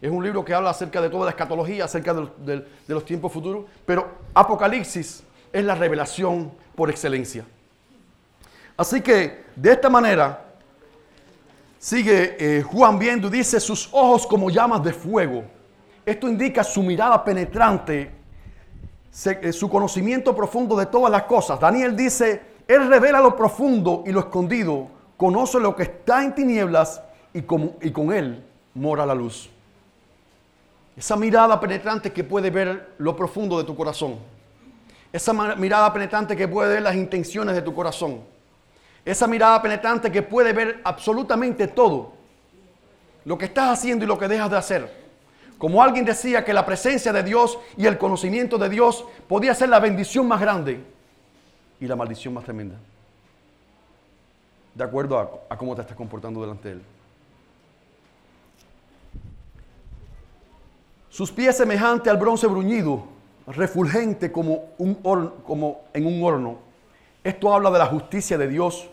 Es 0.00 0.10
un 0.10 0.22
libro 0.22 0.44
que 0.44 0.54
habla 0.54 0.70
acerca 0.70 1.00
de 1.00 1.10
toda 1.10 1.24
la 1.24 1.30
escatología, 1.30 1.84
acerca 1.84 2.14
de 2.14 2.64
los 2.86 3.04
tiempos 3.04 3.32
futuros. 3.32 3.64
Pero 3.84 4.08
Apocalipsis 4.34 5.22
es 5.52 5.64
la 5.64 5.74
revelación 5.74 6.52
por 6.74 6.90
excelencia. 6.90 7.44
Así 8.76 9.00
que 9.00 9.44
de 9.56 9.72
esta 9.72 9.90
manera 9.90 10.44
sigue 11.78 12.36
eh, 12.38 12.62
Juan 12.62 12.98
viendo 12.98 13.28
y 13.28 13.30
dice 13.30 13.58
sus 13.58 13.88
ojos 13.92 14.26
como 14.26 14.50
llamas 14.50 14.82
de 14.84 14.92
fuego. 14.92 15.44
Esto 16.06 16.28
indica 16.28 16.62
su 16.64 16.82
mirada 16.82 17.22
penetrante, 17.24 18.17
eh, 19.26 19.52
su 19.52 19.68
conocimiento 19.68 20.34
profundo 20.34 20.76
de 20.76 20.86
todas 20.86 21.10
las 21.10 21.24
cosas. 21.24 21.58
Daniel 21.58 21.96
dice, 21.96 22.42
Él 22.66 22.88
revela 22.88 23.20
lo 23.20 23.36
profundo 23.36 24.04
y 24.06 24.12
lo 24.12 24.20
escondido, 24.20 24.88
conoce 25.16 25.58
lo 25.60 25.74
que 25.74 25.84
está 25.84 26.22
en 26.22 26.34
tinieblas 26.34 27.02
y 27.34 27.38
y 27.38 27.90
con 27.90 28.12
Él 28.12 28.44
mora 28.74 29.04
la 29.04 29.14
luz. 29.14 29.50
Esa 30.96 31.16
mirada 31.16 31.60
penetrante 31.60 32.12
que 32.12 32.24
puede 32.24 32.50
ver 32.50 32.94
lo 32.98 33.14
profundo 33.14 33.58
de 33.58 33.64
tu 33.64 33.76
corazón. 33.76 34.16
Esa 35.12 35.32
mirada 35.32 35.92
penetrante 35.92 36.36
que 36.36 36.48
puede 36.48 36.74
ver 36.74 36.82
las 36.82 36.96
intenciones 36.96 37.54
de 37.54 37.62
tu 37.62 37.74
corazón. 37.74 38.20
Esa 39.04 39.26
mirada 39.26 39.62
penetrante 39.62 40.10
que 40.10 40.22
puede 40.22 40.52
ver 40.52 40.80
absolutamente 40.84 41.68
todo. 41.68 42.12
Lo 43.24 43.38
que 43.38 43.46
estás 43.46 43.78
haciendo 43.78 44.04
y 44.04 44.08
lo 44.08 44.18
que 44.18 44.28
dejas 44.28 44.50
de 44.50 44.56
hacer. 44.56 45.07
Como 45.58 45.82
alguien 45.82 46.04
decía 46.04 46.44
que 46.44 46.54
la 46.54 46.64
presencia 46.64 47.12
de 47.12 47.22
Dios 47.22 47.58
y 47.76 47.86
el 47.86 47.98
conocimiento 47.98 48.58
de 48.58 48.68
Dios 48.68 49.04
podía 49.28 49.54
ser 49.54 49.68
la 49.68 49.80
bendición 49.80 50.26
más 50.26 50.40
grande 50.40 50.80
y 51.80 51.86
la 51.86 51.96
maldición 51.96 52.32
más 52.34 52.44
tremenda. 52.44 52.76
De 54.74 54.84
acuerdo 54.84 55.18
a, 55.18 55.54
a 55.54 55.58
cómo 55.58 55.74
te 55.74 55.82
estás 55.82 55.96
comportando 55.96 56.40
delante 56.40 56.68
de 56.68 56.74
Él. 56.74 56.82
Sus 61.10 61.32
pies 61.32 61.56
semejantes 61.56 62.08
al 62.10 62.16
bronce 62.16 62.46
bruñido 62.46 63.18
refulgente 63.48 64.30
como, 64.30 64.70
como 65.44 65.80
en 65.92 66.06
un 66.06 66.22
horno. 66.22 66.58
Esto 67.24 67.52
habla 67.52 67.70
de 67.70 67.78
la 67.78 67.86
justicia 67.86 68.36
de 68.36 68.48
Dios 68.48 68.88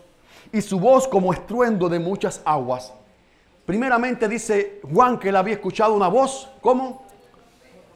y 0.52 0.62
su 0.62 0.80
voz 0.80 1.06
como 1.06 1.32
estruendo 1.32 1.88
de 1.88 1.98
muchas 1.98 2.40
aguas. 2.44 2.92
Primeramente 3.66 4.28
dice 4.28 4.80
Juan 4.90 5.18
que 5.18 5.28
él 5.28 5.36
había 5.36 5.54
escuchado 5.54 5.94
una 5.94 6.08
voz. 6.08 6.48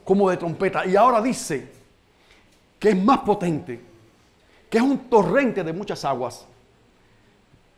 Como 0.04 0.28
de 0.28 0.36
trompeta. 0.36 0.84
Y 0.84 0.96
ahora 0.96 1.22
dice 1.22 1.72
que 2.80 2.88
es 2.90 2.96
más 2.96 3.18
potente, 3.18 3.80
que 4.68 4.78
es 4.78 4.82
un 4.82 4.98
torrente 5.08 5.62
de 5.62 5.72
muchas 5.72 6.04
aguas. 6.04 6.46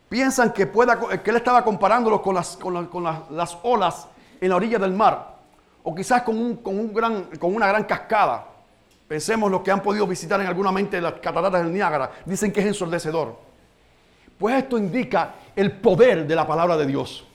Piensan 0.09 0.51
que, 0.53 0.65
pueda, 0.65 0.99
que 1.21 1.29
él 1.29 1.37
estaba 1.37 1.63
comparándolo 1.63 2.21
con, 2.21 2.35
las, 2.35 2.57
con, 2.57 3.03
las, 3.29 3.57
olas 3.63 4.07
en 4.39 4.49
la 4.49 4.55
orilla 4.55 4.79
del 4.79 4.93
mar, 4.93 5.35
o 5.83 5.93
quizás 5.93 6.21
con, 6.21 6.37
un, 6.37 6.55
con, 6.57 6.79
un 6.79 6.93
gran, 6.93 7.25
con 7.37 7.53
una 7.53 7.67
gran 7.67 7.83
cascada. 7.83 8.47
Pensemos 9.07 9.51
los 9.51 9.61
que 9.61 9.71
han 9.71 9.81
podido 9.81 10.07
visitar 10.07 10.39
en 10.39 10.47
alguna 10.47 10.71
mente 10.71 11.01
las 11.01 11.13
cataratas 11.13 11.63
del 11.63 11.73
Niágara. 11.73 12.11
Dicen 12.25 12.51
que 12.51 12.61
es 12.61 12.67
ensordecedor. 12.67 13.37
Pues 14.39 14.55
esto 14.55 14.77
indica 14.77 15.35
el 15.55 15.71
poder 15.73 16.25
de 16.25 16.35
la 16.35 16.47
palabra 16.47 16.77
de 16.77 16.85
Dios. 16.85 17.27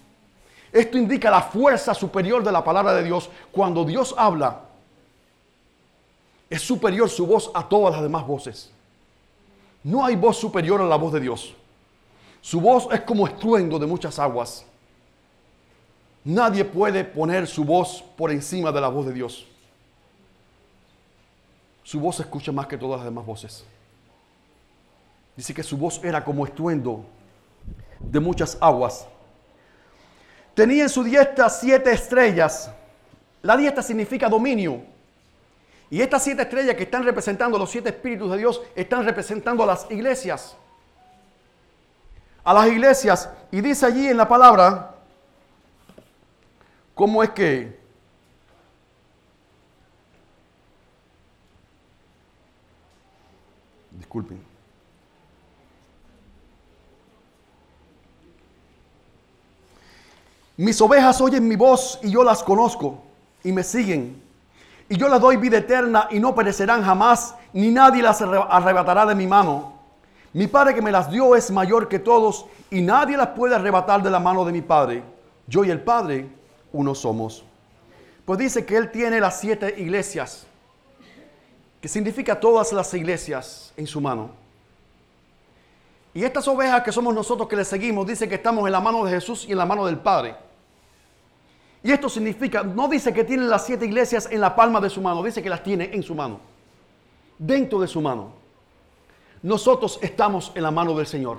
Esto 0.73 0.99
indica 0.99 1.31
la 1.31 1.43
fuerza 1.43 1.95
superior 1.95 2.43
de 2.43 2.53
la 2.53 2.63
palabra 2.63 2.95
de 2.95 3.03
Dios. 3.03 3.31
Cuando 3.53 3.85
Dios 3.85 4.15
habla, 4.17 4.61
es 6.51 6.63
superior 6.63 7.09
su 7.09 7.27
voz 7.27 7.51
a 7.55 7.69
todas 7.69 7.95
las 7.95 8.03
demás 8.03 8.27
voces. 8.27 8.71
No 9.83 10.05
hay 10.05 10.17
voz 10.17 10.37
superior 10.37 10.81
a 10.81 10.85
la 10.85 10.97
voz 10.97 11.13
de 11.13 11.21
Dios. 11.21 11.55
Su 12.41 12.61
voz 12.61 12.89
es 12.93 13.01
como 13.03 13.27
estruendo 13.27 13.79
de 13.79 13.87
muchas 13.87 14.19
aguas. 14.19 14.65
Nadie 16.25 16.65
puede 16.65 17.05
poner 17.05 17.47
su 17.47 17.65
voz 17.65 18.03
por 18.17 18.31
encima 18.31 18.71
de 18.73 18.81
la 18.81 18.89
voz 18.89 19.07
de 19.07 19.13
Dios 19.13 19.47
su 21.89 21.99
voz 21.99 22.17
se 22.17 22.23
escucha 22.23 22.53
más 22.53 22.67
que 22.67 22.77
todas 22.77 22.99
las 22.99 23.07
demás 23.07 23.25
voces. 23.25 23.65
Dice 25.35 25.55
que 25.55 25.63
su 25.63 25.79
voz 25.79 26.05
era 26.05 26.23
como 26.23 26.45
estruendo 26.45 27.03
de 27.99 28.21
muchas 28.21 28.59
aguas. 28.61 29.07
Tenía 30.59 30.83
en 30.83 30.89
su 30.89 31.05
dieta 31.05 31.49
siete 31.49 31.93
estrellas. 31.93 32.69
La 33.43 33.57
dieta 33.57 33.81
significa 33.81 34.29
dominio. 34.29 34.83
Y 35.89 36.01
estas 36.01 36.25
siete 36.25 36.43
estrellas 36.43 36.75
que 36.75 36.83
están 36.83 37.05
representando 37.05 37.57
los 37.57 37.71
siete 37.71 37.91
espíritus 37.91 38.29
de 38.33 38.39
Dios 38.39 38.61
están 38.75 39.05
representando 39.05 39.63
a 39.63 39.67
las 39.67 39.89
iglesias. 39.89 40.57
A 42.43 42.53
las 42.53 42.67
iglesias. 42.67 43.31
Y 43.53 43.61
dice 43.61 43.87
allí 43.87 44.09
en 44.09 44.17
la 44.17 44.27
palabra 44.27 44.97
cómo 46.93 47.23
es 47.23 47.31
que 47.31 47.79
Disculpen. 53.93 54.48
Mis 60.59 60.81
ovejas 60.81 61.21
oyen 61.21 61.47
mi 61.47 61.55
voz 61.55 62.01
y 62.03 62.11
yo 62.11 62.25
las 62.25 62.43
conozco 62.43 62.99
y 63.45 63.53
me 63.53 63.63
siguen. 63.63 64.21
Y 64.89 64.97
yo 64.97 65.09
les 65.09 65.21
doy 65.21 65.37
vida 65.37 65.59
eterna 65.59 66.09
y 66.11 66.19
no 66.19 66.35
perecerán 66.35 66.83
jamás, 66.83 67.37
ni 67.53 67.71
nadie 67.71 68.03
las 68.03 68.21
arrebatará 68.21 69.07
de 69.07 69.15
mi 69.15 69.29
mano. 69.29 69.75
Mi 70.33 70.49
Padre 70.49 70.75
que 70.75 70.83
me 70.83 70.91
las 70.91 71.13
dio 71.13 71.37
es 71.37 71.53
mayor 71.53 71.87
que 71.87 72.01
todos 72.01 72.47
y 72.73 72.81
nadie 72.81 73.17
las 73.17 73.29
puede 73.29 73.55
arrebatar 73.55 74.03
de 74.03 74.11
la 74.11 74.19
mano 74.19 74.45
de 74.45 74.51
mi 74.51 74.61
Padre. 74.61 75.05
Yo 75.47 75.65
y 75.65 75.71
el 75.71 75.81
Padre 75.81 76.29
uno 76.73 76.93
somos. 76.93 77.45
Pues 78.25 78.41
dice 78.41 78.67
que 78.67 78.77
Él 78.77 78.91
tiene 78.91 79.21
las 79.21 79.39
siete 79.39 79.77
iglesias 79.79 80.45
que 81.81 81.87
significa 81.87 82.41
todas 82.41 82.73
las 82.73 82.93
iglesias 82.95 83.73
en 83.77 83.87
su 83.87 84.01
mano. 84.01 84.31
Y 86.13 86.25
estas 86.25 86.49
ovejas 86.49 86.83
que 86.83 86.91
somos 86.91 87.15
nosotros 87.15 87.49
que 87.49 87.55
le 87.55 87.65
seguimos, 87.65 88.09
dice 88.09 88.29
que 88.29 88.35
estamos 88.35 88.67
en 88.67 88.73
la 88.73 88.81
mano 88.81 89.05
de 89.05 89.13
Jesús 89.13 89.45
y 89.47 89.53
en 89.53 89.59
la 89.59 89.65
mano 89.65 89.87
del 89.87 89.99
Padre. 89.99 90.48
Y 91.83 91.93
esto 91.93 92.09
significa, 92.09 92.63
no 92.63 92.89
dice 92.89 93.13
que 93.13 93.25
tiene 93.25 93.45
las 93.45 93.65
siete 93.65 93.87
iglesias 93.87 94.29
en 94.31 94.41
la 94.41 94.55
palma 94.55 94.81
de 94.81 94.91
su 94.91 95.01
mano, 95.01 95.23
dice 95.23 95.43
que 95.43 95.49
las 95.49 95.63
tiene 95.63 95.91
en 95.93 96.03
su 96.03 96.15
mano, 96.15 96.41
dentro 97.39 97.81
de 97.81 97.87
su 97.87 98.01
mano. 98.01 98.33
Nosotros 99.43 99.99
estamos 100.03 100.51
en 100.55 100.63
la 100.63 100.71
mano 100.71 100.97
del 100.97 101.07
Señor. 101.07 101.39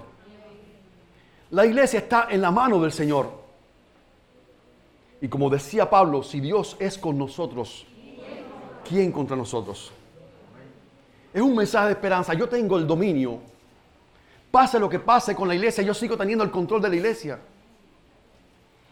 La 1.51 1.65
iglesia 1.65 2.00
está 2.00 2.27
en 2.29 2.41
la 2.41 2.51
mano 2.51 2.79
del 2.81 2.91
Señor. 2.91 3.29
Y 5.22 5.27
como 5.27 5.50
decía 5.50 5.89
Pablo, 5.89 6.24
si 6.24 6.39
Dios 6.39 6.77
es 6.79 6.98
con 6.98 7.17
nosotros, 7.17 7.86
¿quién 8.88 9.12
contra 9.12 9.36
nosotros? 9.36 9.91
Es 11.34 11.41
un 11.41 11.55
mensaje 11.55 11.88
de 11.88 11.91
esperanza. 11.93 12.34
Yo 12.34 12.48
tengo 12.48 12.77
el 12.77 12.88
dominio. 12.88 13.39
Pase 14.51 14.79
lo 14.79 14.89
que 14.89 15.00
pase 15.00 15.36
con 15.36 15.48
la 15.48 15.55
iglesia, 15.55 15.84
yo 15.84 15.93
sigo 15.93 16.17
teniendo 16.17 16.43
el 16.43 16.50
control 16.50 16.81
de 16.81 16.89
la 16.89 16.96
iglesia. 16.96 17.39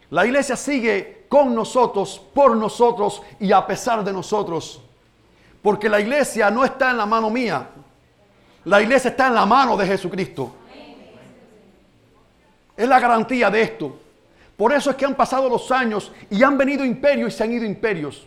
La 0.10 0.26
iglesia 0.26 0.56
sigue 0.56 1.26
con 1.28 1.54
nosotros, 1.54 2.22
por 2.34 2.56
nosotros 2.56 3.22
y 3.40 3.52
a 3.52 3.66
pesar 3.66 4.04
de 4.04 4.14
nosotros. 4.14 4.82
Porque 5.62 5.90
la 5.90 6.00
iglesia 6.00 6.50
no 6.50 6.64
está 6.64 6.92
en 6.92 6.98
la 6.98 7.06
mano 7.06 7.30
mía. 7.30 7.70
La 8.64 8.82
iglesia 8.82 9.10
está 9.10 9.28
en 9.28 9.36
la 9.36 9.46
mano 9.46 9.76
de 9.76 9.86
Jesucristo. 9.86 10.54
Es 12.76 12.88
la 12.88 13.00
garantía 13.00 13.50
de 13.50 13.62
esto. 13.62 13.98
Por 14.56 14.74
eso 14.74 14.90
es 14.92 14.96
que 14.96 15.06
han 15.06 15.16
pasado 15.16 15.50
los 15.50 15.72
años 15.72 16.12
y 16.30 16.42
han 16.42 16.58
venido 16.58 16.86
imperios 16.86 17.34
y 17.34 17.38
se 17.38 17.44
han 17.44 17.52
ido 17.52 17.66
imperios. 17.66 18.26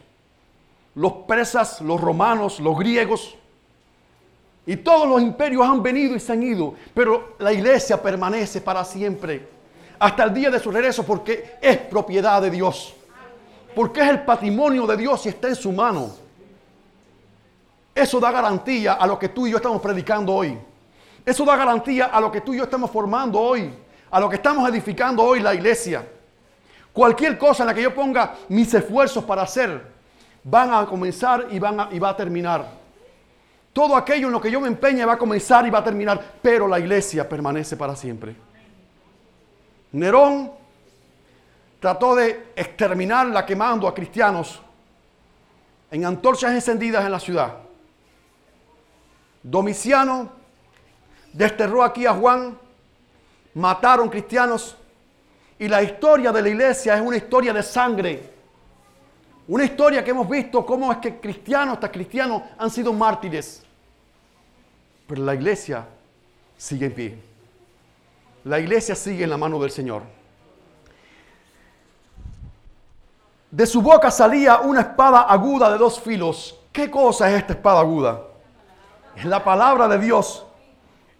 Los 0.94 1.12
persas, 1.26 1.80
los 1.80 2.00
romanos, 2.00 2.60
los 2.60 2.78
griegos. 2.78 3.36
Y 4.66 4.76
todos 4.76 5.08
los 5.08 5.22
imperios 5.22 5.66
han 5.66 5.82
venido 5.82 6.14
y 6.14 6.20
se 6.20 6.32
han 6.32 6.42
ido. 6.42 6.74
Pero 6.94 7.36
la 7.38 7.52
iglesia 7.52 8.00
permanece 8.02 8.60
para 8.60 8.84
siempre 8.84 9.59
hasta 10.00 10.24
el 10.24 10.32
día 10.32 10.50
de 10.50 10.58
su 10.58 10.70
regreso 10.70 11.04
porque 11.04 11.58
es 11.60 11.76
propiedad 11.76 12.40
de 12.40 12.50
Dios. 12.50 12.94
Porque 13.74 14.00
es 14.00 14.08
el 14.08 14.22
patrimonio 14.22 14.86
de 14.86 14.96
Dios 14.96 15.24
y 15.26 15.28
está 15.28 15.48
en 15.48 15.54
su 15.54 15.70
mano. 15.70 16.10
Eso 17.94 18.18
da 18.18 18.32
garantía 18.32 18.94
a 18.94 19.06
lo 19.06 19.18
que 19.18 19.28
tú 19.28 19.46
y 19.46 19.50
yo 19.50 19.58
estamos 19.58 19.80
predicando 19.82 20.34
hoy. 20.34 20.58
Eso 21.24 21.44
da 21.44 21.54
garantía 21.54 22.06
a 22.06 22.20
lo 22.20 22.32
que 22.32 22.40
tú 22.40 22.54
y 22.54 22.56
yo 22.56 22.64
estamos 22.64 22.90
formando 22.90 23.38
hoy. 23.38 23.72
A 24.10 24.18
lo 24.18 24.28
que 24.28 24.36
estamos 24.36 24.68
edificando 24.70 25.22
hoy 25.22 25.40
la 25.40 25.54
iglesia. 25.54 26.04
Cualquier 26.94 27.36
cosa 27.36 27.62
en 27.62 27.68
la 27.68 27.74
que 27.74 27.82
yo 27.82 27.94
ponga 27.94 28.34
mis 28.48 28.72
esfuerzos 28.72 29.22
para 29.22 29.42
hacer, 29.42 29.86
van 30.42 30.72
a 30.72 30.86
comenzar 30.86 31.46
y, 31.50 31.58
van 31.58 31.88
y 31.92 31.98
va 31.98 32.08
a 32.08 32.16
terminar. 32.16 32.66
Todo 33.74 33.94
aquello 33.94 34.28
en 34.28 34.32
lo 34.32 34.40
que 34.40 34.50
yo 34.50 34.60
me 34.60 34.66
empeñe 34.66 35.04
va 35.04 35.12
a 35.12 35.18
comenzar 35.18 35.66
y 35.66 35.70
va 35.70 35.80
a 35.80 35.84
terminar. 35.84 36.20
Pero 36.40 36.66
la 36.66 36.80
iglesia 36.80 37.28
permanece 37.28 37.76
para 37.76 37.94
siempre. 37.94 38.49
Nerón 39.92 40.52
trató 41.80 42.14
de 42.14 42.52
exterminarla 42.54 43.44
quemando 43.44 43.88
a 43.88 43.94
cristianos 43.94 44.60
en 45.90 46.04
antorchas 46.04 46.52
encendidas 46.52 47.04
en 47.04 47.10
la 47.10 47.18
ciudad. 47.18 47.56
Domiciano 49.42 50.30
desterró 51.32 51.82
aquí 51.82 52.06
a 52.06 52.14
Juan, 52.14 52.56
mataron 53.54 54.08
cristianos 54.08 54.76
y 55.58 55.68
la 55.68 55.82
historia 55.82 56.32
de 56.32 56.42
la 56.42 56.48
iglesia 56.48 56.94
es 56.94 57.00
una 57.00 57.16
historia 57.16 57.52
de 57.52 57.62
sangre. 57.62 58.30
Una 59.48 59.64
historia 59.64 60.04
que 60.04 60.10
hemos 60.10 60.28
visto 60.28 60.64
cómo 60.64 60.92
es 60.92 60.98
que 60.98 61.18
cristianos 61.18 61.74
hasta 61.74 61.90
cristianos 61.90 62.42
han 62.56 62.70
sido 62.70 62.92
mártires. 62.92 63.64
Pero 65.08 65.24
la 65.24 65.34
iglesia 65.34 65.84
sigue 66.56 66.86
en 66.86 66.94
pie. 66.94 67.29
La 68.44 68.58
iglesia 68.58 68.94
sigue 68.94 69.24
en 69.24 69.30
la 69.30 69.36
mano 69.36 69.58
del 69.58 69.70
Señor. 69.70 70.02
De 73.50 73.66
su 73.66 73.82
boca 73.82 74.10
salía 74.10 74.60
una 74.60 74.80
espada 74.80 75.22
aguda 75.22 75.70
de 75.70 75.78
dos 75.78 76.00
filos. 76.00 76.58
¿Qué 76.72 76.90
cosa 76.90 77.30
es 77.30 77.38
esta 77.38 77.52
espada 77.52 77.80
aguda? 77.80 78.22
Es 79.16 79.24
la 79.24 79.42
palabra 79.42 79.88
de 79.88 79.98
Dios. 79.98 80.46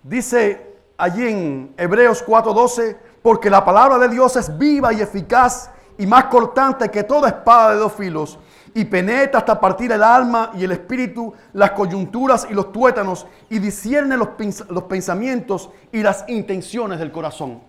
Dice 0.02 0.78
allí 0.96 1.26
en 1.26 1.74
Hebreos 1.76 2.24
4:12, 2.24 2.96
porque 3.20 3.50
la 3.50 3.64
palabra 3.64 3.98
de 3.98 4.09
Dios 4.09 4.37
es 4.37 4.56
viva 4.56 4.92
y 4.92 5.00
eficaz 5.00 5.70
y 5.98 6.06
más 6.06 6.26
cortante 6.26 6.90
que 6.90 7.02
toda 7.02 7.28
espada 7.28 7.72
de 7.72 7.76
dos 7.76 7.92
filos 7.92 8.38
y 8.74 8.85
penetra 8.85 9.40
hasta 9.40 9.61
partir 9.61 9.92
el 9.92 10.02
alma 10.02 10.52
y 10.54 10.64
el 10.64 10.72
espíritu, 10.72 11.33
las 11.52 11.72
coyunturas 11.72 12.46
y 12.48 12.54
los 12.54 12.72
tuétanos, 12.72 13.26
y 13.48 13.59
discierne 13.59 14.16
los, 14.16 14.28
los 14.68 14.85
pensamientos 14.85 15.70
y 15.92 16.02
las 16.02 16.24
intenciones 16.28 16.98
del 16.98 17.11
corazón. 17.11 17.61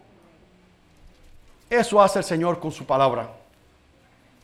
Eso 1.69 2.01
hace 2.01 2.19
el 2.19 2.25
Señor 2.25 2.59
con 2.59 2.71
su 2.71 2.85
palabra. 2.85 3.29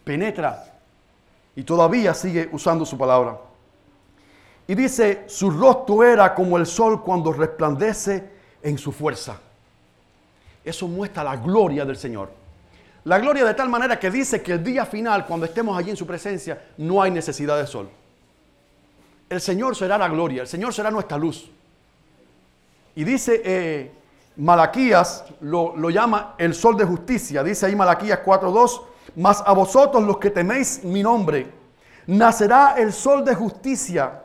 Penetra 0.04 0.63
y 1.56 1.63
todavía 1.63 2.13
sigue 2.13 2.50
usando 2.52 2.86
su 2.86 2.98
palabra. 2.98 3.38
Y 4.67 4.76
dice, 4.76 5.24
su 5.28 5.50
rostro 5.50 6.04
era 6.04 6.34
como 6.34 6.58
el 6.58 6.65
sol 6.65 7.04
cuando 7.04 7.34
resplandece 7.34 8.30
en 8.62 8.78
su 8.78 8.91
fuerza. 8.91 9.39
Eso 10.63 10.88
muestra 10.88 11.24
la 11.24 11.38
gloria 11.38 11.86
del 11.86 11.98
Señor. 11.98 12.30
La 13.04 13.20
gloria 13.20 13.46
de 13.46 13.54
tal 13.54 13.70
manera 13.70 14.00
que 14.00 14.12
dice 14.12 14.42
que 14.42 14.54
el 14.54 14.64
día 14.64 14.86
final, 14.86 15.26
cuando 15.26 15.46
estemos 15.46 15.78
allí 15.78 15.92
en 15.92 15.98
su 15.98 16.06
presencia, 16.06 16.62
no 16.78 17.02
hay 17.02 17.12
necesidad 17.12 17.58
de 17.58 17.66
sol. 17.66 17.90
El 19.30 19.40
Señor 19.42 19.76
será 19.76 19.98
la 19.98 20.08
gloria, 20.08 20.42
el 20.42 20.48
Señor 20.48 20.74
será 20.74 20.92
nuestra 20.92 21.18
luz. 21.18 21.50
Y 22.96 23.04
dice 23.04 23.42
eh, 23.46 23.92
Malaquías, 24.38 25.26
lo, 25.42 25.76
lo, 25.76 25.90
llama 25.90 26.36
el 26.38 26.54
sol 26.54 26.76
de 26.76 26.86
justicia. 26.86 27.44
Dice 27.44 27.66
ahí 27.66 27.76
Malaquías 27.76 28.20
4.2, 28.26 28.82
mas 29.16 29.44
a 29.46 29.54
vosotros 29.54 30.04
los 30.04 30.18
que 30.18 30.30
teméis 30.30 30.84
mi 30.84 31.04
nombre, 31.04 31.48
nacerá 32.08 32.76
el 32.78 32.92
sol 32.92 33.24
de 33.24 33.36
justicia 33.36 34.24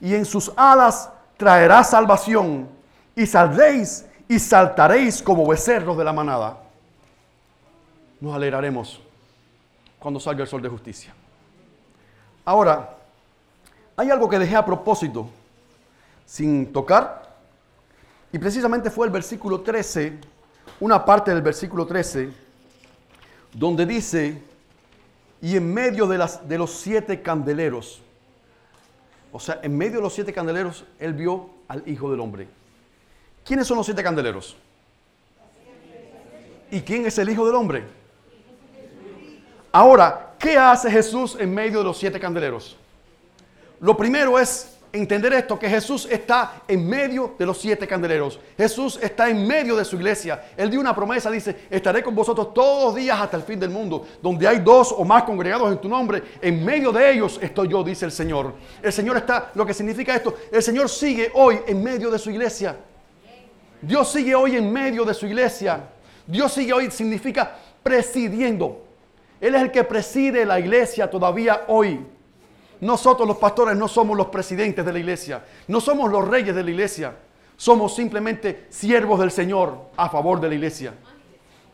y 0.00 0.14
en 0.14 0.24
sus 0.24 0.52
alas 0.56 1.10
traerá 1.36 1.84
salvación 1.84 2.68
y 3.14 3.26
saldréis 3.26 4.06
y 4.28 4.38
saltaréis 4.38 5.22
como 5.22 5.46
becerros 5.46 5.96
de 5.96 6.04
la 6.04 6.12
manada 6.12 6.63
nos 8.24 8.34
alegraremos 8.34 9.00
cuando 9.98 10.18
salga 10.18 10.42
el 10.42 10.48
sol 10.48 10.62
de 10.62 10.68
justicia. 10.68 11.14
Ahora, 12.44 12.96
hay 13.96 14.10
algo 14.10 14.28
que 14.28 14.38
dejé 14.38 14.56
a 14.56 14.64
propósito 14.64 15.28
sin 16.24 16.72
tocar, 16.72 17.22
y 18.32 18.38
precisamente 18.38 18.90
fue 18.90 19.06
el 19.06 19.12
versículo 19.12 19.60
13, 19.60 20.18
una 20.80 21.04
parte 21.04 21.32
del 21.32 21.42
versículo 21.42 21.86
13, 21.86 22.30
donde 23.52 23.84
dice, 23.86 24.42
y 25.42 25.56
en 25.56 25.72
medio 25.72 26.06
de, 26.06 26.18
las, 26.18 26.48
de 26.48 26.58
los 26.58 26.70
siete 26.72 27.20
candeleros, 27.20 28.00
o 29.32 29.38
sea, 29.38 29.60
en 29.62 29.76
medio 29.76 29.96
de 29.96 30.02
los 30.02 30.14
siete 30.14 30.32
candeleros, 30.32 30.84
él 30.98 31.12
vio 31.12 31.50
al 31.68 31.86
Hijo 31.86 32.10
del 32.10 32.20
Hombre. 32.20 32.48
¿Quiénes 33.44 33.66
son 33.66 33.76
los 33.76 33.86
siete 33.86 34.02
candeleros? 34.02 34.56
¿Y 36.70 36.80
quién 36.80 37.04
es 37.04 37.18
el 37.18 37.28
Hijo 37.28 37.44
del 37.46 37.54
Hombre? 37.54 38.03
Ahora, 39.76 40.34
¿qué 40.38 40.56
hace 40.56 40.88
Jesús 40.88 41.36
en 41.36 41.52
medio 41.52 41.80
de 41.80 41.84
los 41.86 41.98
siete 41.98 42.20
candeleros? 42.20 42.76
Lo 43.80 43.96
primero 43.96 44.38
es 44.38 44.78
entender 44.92 45.32
esto, 45.32 45.58
que 45.58 45.68
Jesús 45.68 46.06
está 46.08 46.62
en 46.68 46.88
medio 46.88 47.34
de 47.36 47.44
los 47.44 47.58
siete 47.58 47.84
candeleros. 47.88 48.38
Jesús 48.56 49.00
está 49.02 49.28
en 49.28 49.44
medio 49.48 49.74
de 49.74 49.84
su 49.84 49.96
iglesia. 49.96 50.44
Él 50.56 50.70
dio 50.70 50.78
una 50.78 50.94
promesa, 50.94 51.28
dice, 51.28 51.66
estaré 51.68 52.04
con 52.04 52.14
vosotros 52.14 52.54
todos 52.54 52.84
los 52.84 52.94
días 52.94 53.20
hasta 53.20 53.36
el 53.36 53.42
fin 53.42 53.58
del 53.58 53.70
mundo. 53.70 54.06
Donde 54.22 54.46
hay 54.46 54.60
dos 54.60 54.94
o 54.96 55.04
más 55.04 55.24
congregados 55.24 55.72
en 55.72 55.78
tu 55.78 55.88
nombre, 55.88 56.22
en 56.40 56.64
medio 56.64 56.92
de 56.92 57.10
ellos 57.10 57.40
estoy 57.42 57.66
yo, 57.66 57.82
dice 57.82 58.04
el 58.04 58.12
Señor. 58.12 58.54
El 58.80 58.92
Señor 58.92 59.16
está, 59.16 59.50
lo 59.54 59.66
que 59.66 59.74
significa 59.74 60.14
esto, 60.14 60.36
el 60.52 60.62
Señor 60.62 60.88
sigue 60.88 61.32
hoy 61.34 61.58
en 61.66 61.82
medio 61.82 62.12
de 62.12 62.20
su 62.20 62.30
iglesia. 62.30 62.76
Dios 63.82 64.12
sigue 64.12 64.36
hoy 64.36 64.54
en 64.54 64.72
medio 64.72 65.04
de 65.04 65.14
su 65.14 65.26
iglesia. 65.26 65.80
Dios 66.28 66.52
sigue 66.52 66.72
hoy, 66.72 66.92
significa 66.92 67.56
presidiendo. 67.82 68.83
Él 69.44 69.54
es 69.56 69.60
el 69.60 69.70
que 69.70 69.84
preside 69.84 70.46
la 70.46 70.58
iglesia 70.58 71.10
todavía 71.10 71.64
hoy. 71.68 72.00
Nosotros 72.80 73.28
los 73.28 73.36
pastores 73.36 73.76
no 73.76 73.88
somos 73.88 74.16
los 74.16 74.28
presidentes 74.28 74.82
de 74.86 74.90
la 74.90 74.98
iglesia, 74.98 75.44
no 75.68 75.82
somos 75.82 76.10
los 76.10 76.26
reyes 76.26 76.54
de 76.54 76.64
la 76.64 76.70
iglesia, 76.70 77.14
somos 77.54 77.94
simplemente 77.94 78.64
siervos 78.70 79.20
del 79.20 79.30
Señor 79.30 79.90
a 79.98 80.08
favor 80.08 80.40
de 80.40 80.48
la 80.48 80.54
iglesia. 80.54 80.94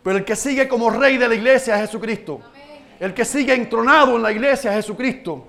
Pero 0.03 0.17
el 0.17 0.25
que 0.25 0.35
sigue 0.35 0.67
como 0.67 0.89
rey 0.89 1.17
de 1.17 1.29
la 1.29 1.33
iglesia 1.33 1.75
es 1.75 1.83
Jesucristo. 1.89 2.41
El 2.99 3.13
que 3.13 3.23
sigue 3.23 3.53
entronado 3.53 4.17
en 4.17 4.23
la 4.23 4.33
iglesia 4.33 4.71
es 4.71 4.85
Jesucristo. 4.85 5.47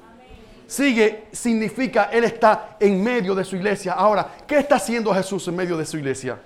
Sigue 0.69 1.25
significa 1.33 2.05
Él 2.13 2.23
está 2.23 2.77
en 2.79 3.03
medio 3.03 3.35
de 3.35 3.45
su 3.45 3.57
iglesia. 3.57 3.95
Ahora, 3.95 4.31
¿qué 4.47 4.59
está 4.59 4.77
haciendo 4.77 5.13
Jesús 5.13 5.49
en 5.49 5.57
medio 5.57 5.77
de 5.77 5.85
su 5.85 5.99
iglesia? 5.99 6.39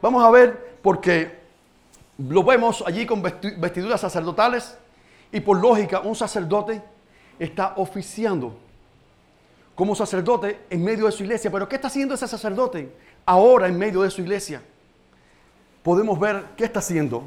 Vamos 0.00 0.24
a 0.24 0.30
ver 0.30 0.78
porque 0.80 1.38
lo 2.16 2.42
vemos 2.42 2.82
allí 2.86 3.04
con 3.04 3.20
vestiduras 3.20 4.00
sacerdotales. 4.00 4.78
Y 5.32 5.40
por 5.40 5.60
lógica, 5.60 6.00
un 6.00 6.14
sacerdote 6.14 6.82
está 7.38 7.74
oficiando 7.76 8.56
como 9.74 9.94
sacerdote 9.94 10.60
en 10.70 10.82
medio 10.82 11.06
de 11.06 11.12
su 11.12 11.22
iglesia. 11.22 11.50
Pero 11.50 11.68
¿qué 11.68 11.76
está 11.76 11.88
haciendo 11.88 12.14
ese 12.14 12.26
sacerdote 12.26 12.92
ahora 13.24 13.68
en 13.68 13.78
medio 13.78 14.02
de 14.02 14.10
su 14.10 14.20
iglesia? 14.22 14.60
podemos 15.88 16.20
ver 16.20 16.44
qué 16.54 16.64
está 16.64 16.80
haciendo. 16.80 17.26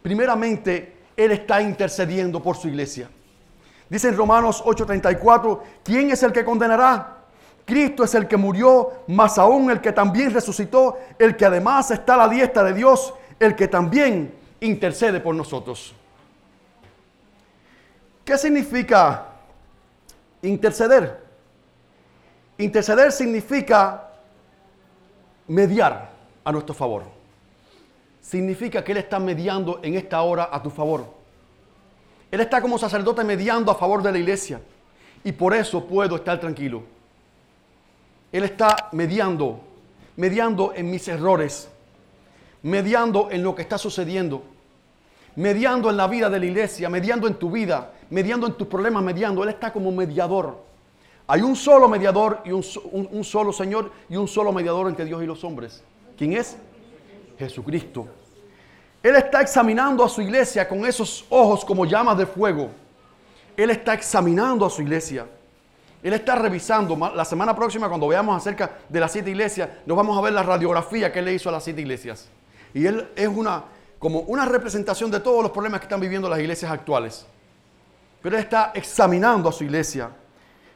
Primeramente, 0.00 0.96
Él 1.16 1.32
está 1.32 1.60
intercediendo 1.60 2.40
por 2.40 2.56
su 2.56 2.68
iglesia. 2.68 3.10
Dice 3.88 4.08
en 4.08 4.16
Romanos 4.16 4.62
8:34, 4.64 5.60
¿quién 5.82 6.08
es 6.12 6.22
el 6.22 6.30
que 6.30 6.44
condenará? 6.44 7.18
Cristo 7.64 8.04
es 8.04 8.14
el 8.14 8.28
que 8.28 8.36
murió, 8.36 8.92
más 9.08 9.38
aún 9.38 9.72
el 9.72 9.80
que 9.80 9.90
también 9.90 10.32
resucitó, 10.32 10.98
el 11.18 11.34
que 11.34 11.46
además 11.46 11.90
está 11.90 12.14
a 12.14 12.18
la 12.18 12.28
diestra 12.28 12.62
de 12.62 12.74
Dios, 12.74 13.12
el 13.40 13.56
que 13.56 13.66
también 13.66 14.32
intercede 14.60 15.18
por 15.18 15.34
nosotros. 15.34 15.94
¿Qué 18.24 18.38
significa 18.38 19.26
interceder? 20.42 21.22
Interceder 22.56 23.12
significa 23.12 24.10
mediar 25.46 26.10
a 26.42 26.52
nuestro 26.52 26.74
favor. 26.74 27.04
Significa 28.22 28.82
que 28.82 28.92
Él 28.92 28.98
está 28.98 29.18
mediando 29.18 29.80
en 29.82 29.94
esta 29.94 30.22
hora 30.22 30.48
a 30.50 30.62
tu 30.62 30.70
favor. 30.70 31.04
Él 32.30 32.40
está 32.40 32.60
como 32.60 32.78
sacerdote 32.78 33.22
mediando 33.22 33.70
a 33.70 33.74
favor 33.74 34.02
de 34.02 34.12
la 34.12 34.18
iglesia. 34.18 34.60
Y 35.22 35.32
por 35.32 35.54
eso 35.54 35.84
puedo 35.84 36.16
estar 36.16 36.40
tranquilo. 36.40 36.82
Él 38.32 38.44
está 38.44 38.88
mediando, 38.92 39.60
mediando 40.16 40.72
en 40.74 40.90
mis 40.90 41.06
errores, 41.08 41.68
mediando 42.62 43.30
en 43.30 43.42
lo 43.42 43.54
que 43.54 43.62
está 43.62 43.78
sucediendo, 43.78 44.42
mediando 45.36 45.90
en 45.90 45.96
la 45.96 46.06
vida 46.06 46.30
de 46.30 46.38
la 46.38 46.46
iglesia, 46.46 46.88
mediando 46.88 47.26
en 47.26 47.34
tu 47.34 47.50
vida, 47.50 47.92
mediando 48.10 48.46
en 48.46 48.54
tus 48.54 48.66
problemas, 48.66 49.02
mediando. 49.02 49.42
Él 49.42 49.50
está 49.50 49.72
como 49.72 49.90
mediador. 49.90 50.62
Hay 51.26 51.40
un 51.40 51.56
solo 51.56 51.88
mediador 51.88 52.42
y 52.44 52.52
un, 52.52 52.62
solo 53.24 53.52
Señor 53.52 53.90
y 54.08 54.16
un 54.16 54.28
solo 54.28 54.52
mediador 54.52 54.88
entre 54.88 55.04
Dios 55.04 55.22
y 55.22 55.26
los 55.26 55.42
hombres. 55.42 55.82
¿Quién 56.16 56.34
es? 56.34 56.56
Jesucristo. 57.38 58.06
Él 59.02 59.16
está 59.16 59.40
examinando 59.40 60.04
a 60.04 60.08
su 60.08 60.22
iglesia 60.22 60.68
con 60.68 60.84
esos 60.84 61.24
ojos 61.30 61.64
como 61.64 61.84
llamas 61.86 62.18
de 62.18 62.26
fuego. 62.26 62.70
Él 63.56 63.70
está 63.70 63.94
examinando 63.94 64.66
a 64.66 64.70
su 64.70 64.82
iglesia. 64.82 65.26
Él 66.02 66.12
está 66.12 66.34
revisando. 66.36 66.96
La 67.14 67.24
semana 67.24 67.56
próxima, 67.56 67.88
cuando 67.88 68.06
veamos 68.06 68.36
acerca 68.36 68.70
de 68.88 69.00
las 69.00 69.10
siete 69.10 69.30
iglesias, 69.30 69.70
nos 69.86 69.96
vamos 69.96 70.16
a 70.18 70.20
ver 70.20 70.34
la 70.34 70.42
radiografía 70.42 71.10
que 71.10 71.20
él 71.20 71.24
le 71.24 71.34
hizo 71.34 71.48
a 71.48 71.52
las 71.52 71.64
siete 71.64 71.80
iglesias. 71.80 72.28
Y 72.74 72.84
él 72.86 73.08
es 73.16 73.28
una, 73.28 73.64
como 73.98 74.20
una 74.20 74.44
representación 74.44 75.10
de 75.10 75.20
todos 75.20 75.42
los 75.42 75.50
problemas 75.50 75.80
que 75.80 75.86
están 75.86 76.00
viviendo 76.00 76.28
las 76.28 76.38
iglesias 76.38 76.70
actuales. 76.70 77.26
Pero 78.22 78.36
él 78.36 78.42
está 78.42 78.72
examinando 78.74 79.48
a 79.48 79.52
su 79.52 79.64
iglesia. 79.64 80.10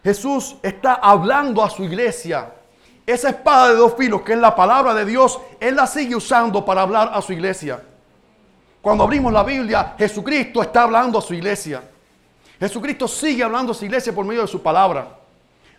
Jesús 0.02 0.56
está 0.62 0.94
hablando 0.94 1.62
a 1.62 1.70
su 1.70 1.84
iglesia. 1.84 2.52
Esa 3.06 3.30
espada 3.30 3.70
de 3.70 3.76
dos 3.76 3.94
filos, 3.94 4.22
que 4.22 4.34
es 4.34 4.38
la 4.38 4.54
palabra 4.54 4.92
de 4.92 5.04
Dios, 5.04 5.40
Él 5.58 5.76
la 5.76 5.86
sigue 5.86 6.14
usando 6.14 6.62
para 6.64 6.82
hablar 6.82 7.10
a 7.12 7.22
su 7.22 7.32
iglesia. 7.32 7.82
Cuando 8.82 9.04
abrimos 9.04 9.32
la 9.32 9.42
Biblia, 9.42 9.94
Jesucristo 9.98 10.62
está 10.62 10.82
hablando 10.82 11.18
a 11.18 11.22
su 11.22 11.34
iglesia. 11.34 11.82
Jesucristo 12.60 13.08
sigue 13.08 13.42
hablando 13.42 13.72
a 13.72 13.74
su 13.74 13.84
iglesia 13.84 14.14
por 14.14 14.24
medio 14.26 14.42
de 14.42 14.48
su 14.48 14.62
palabra. 14.62 15.08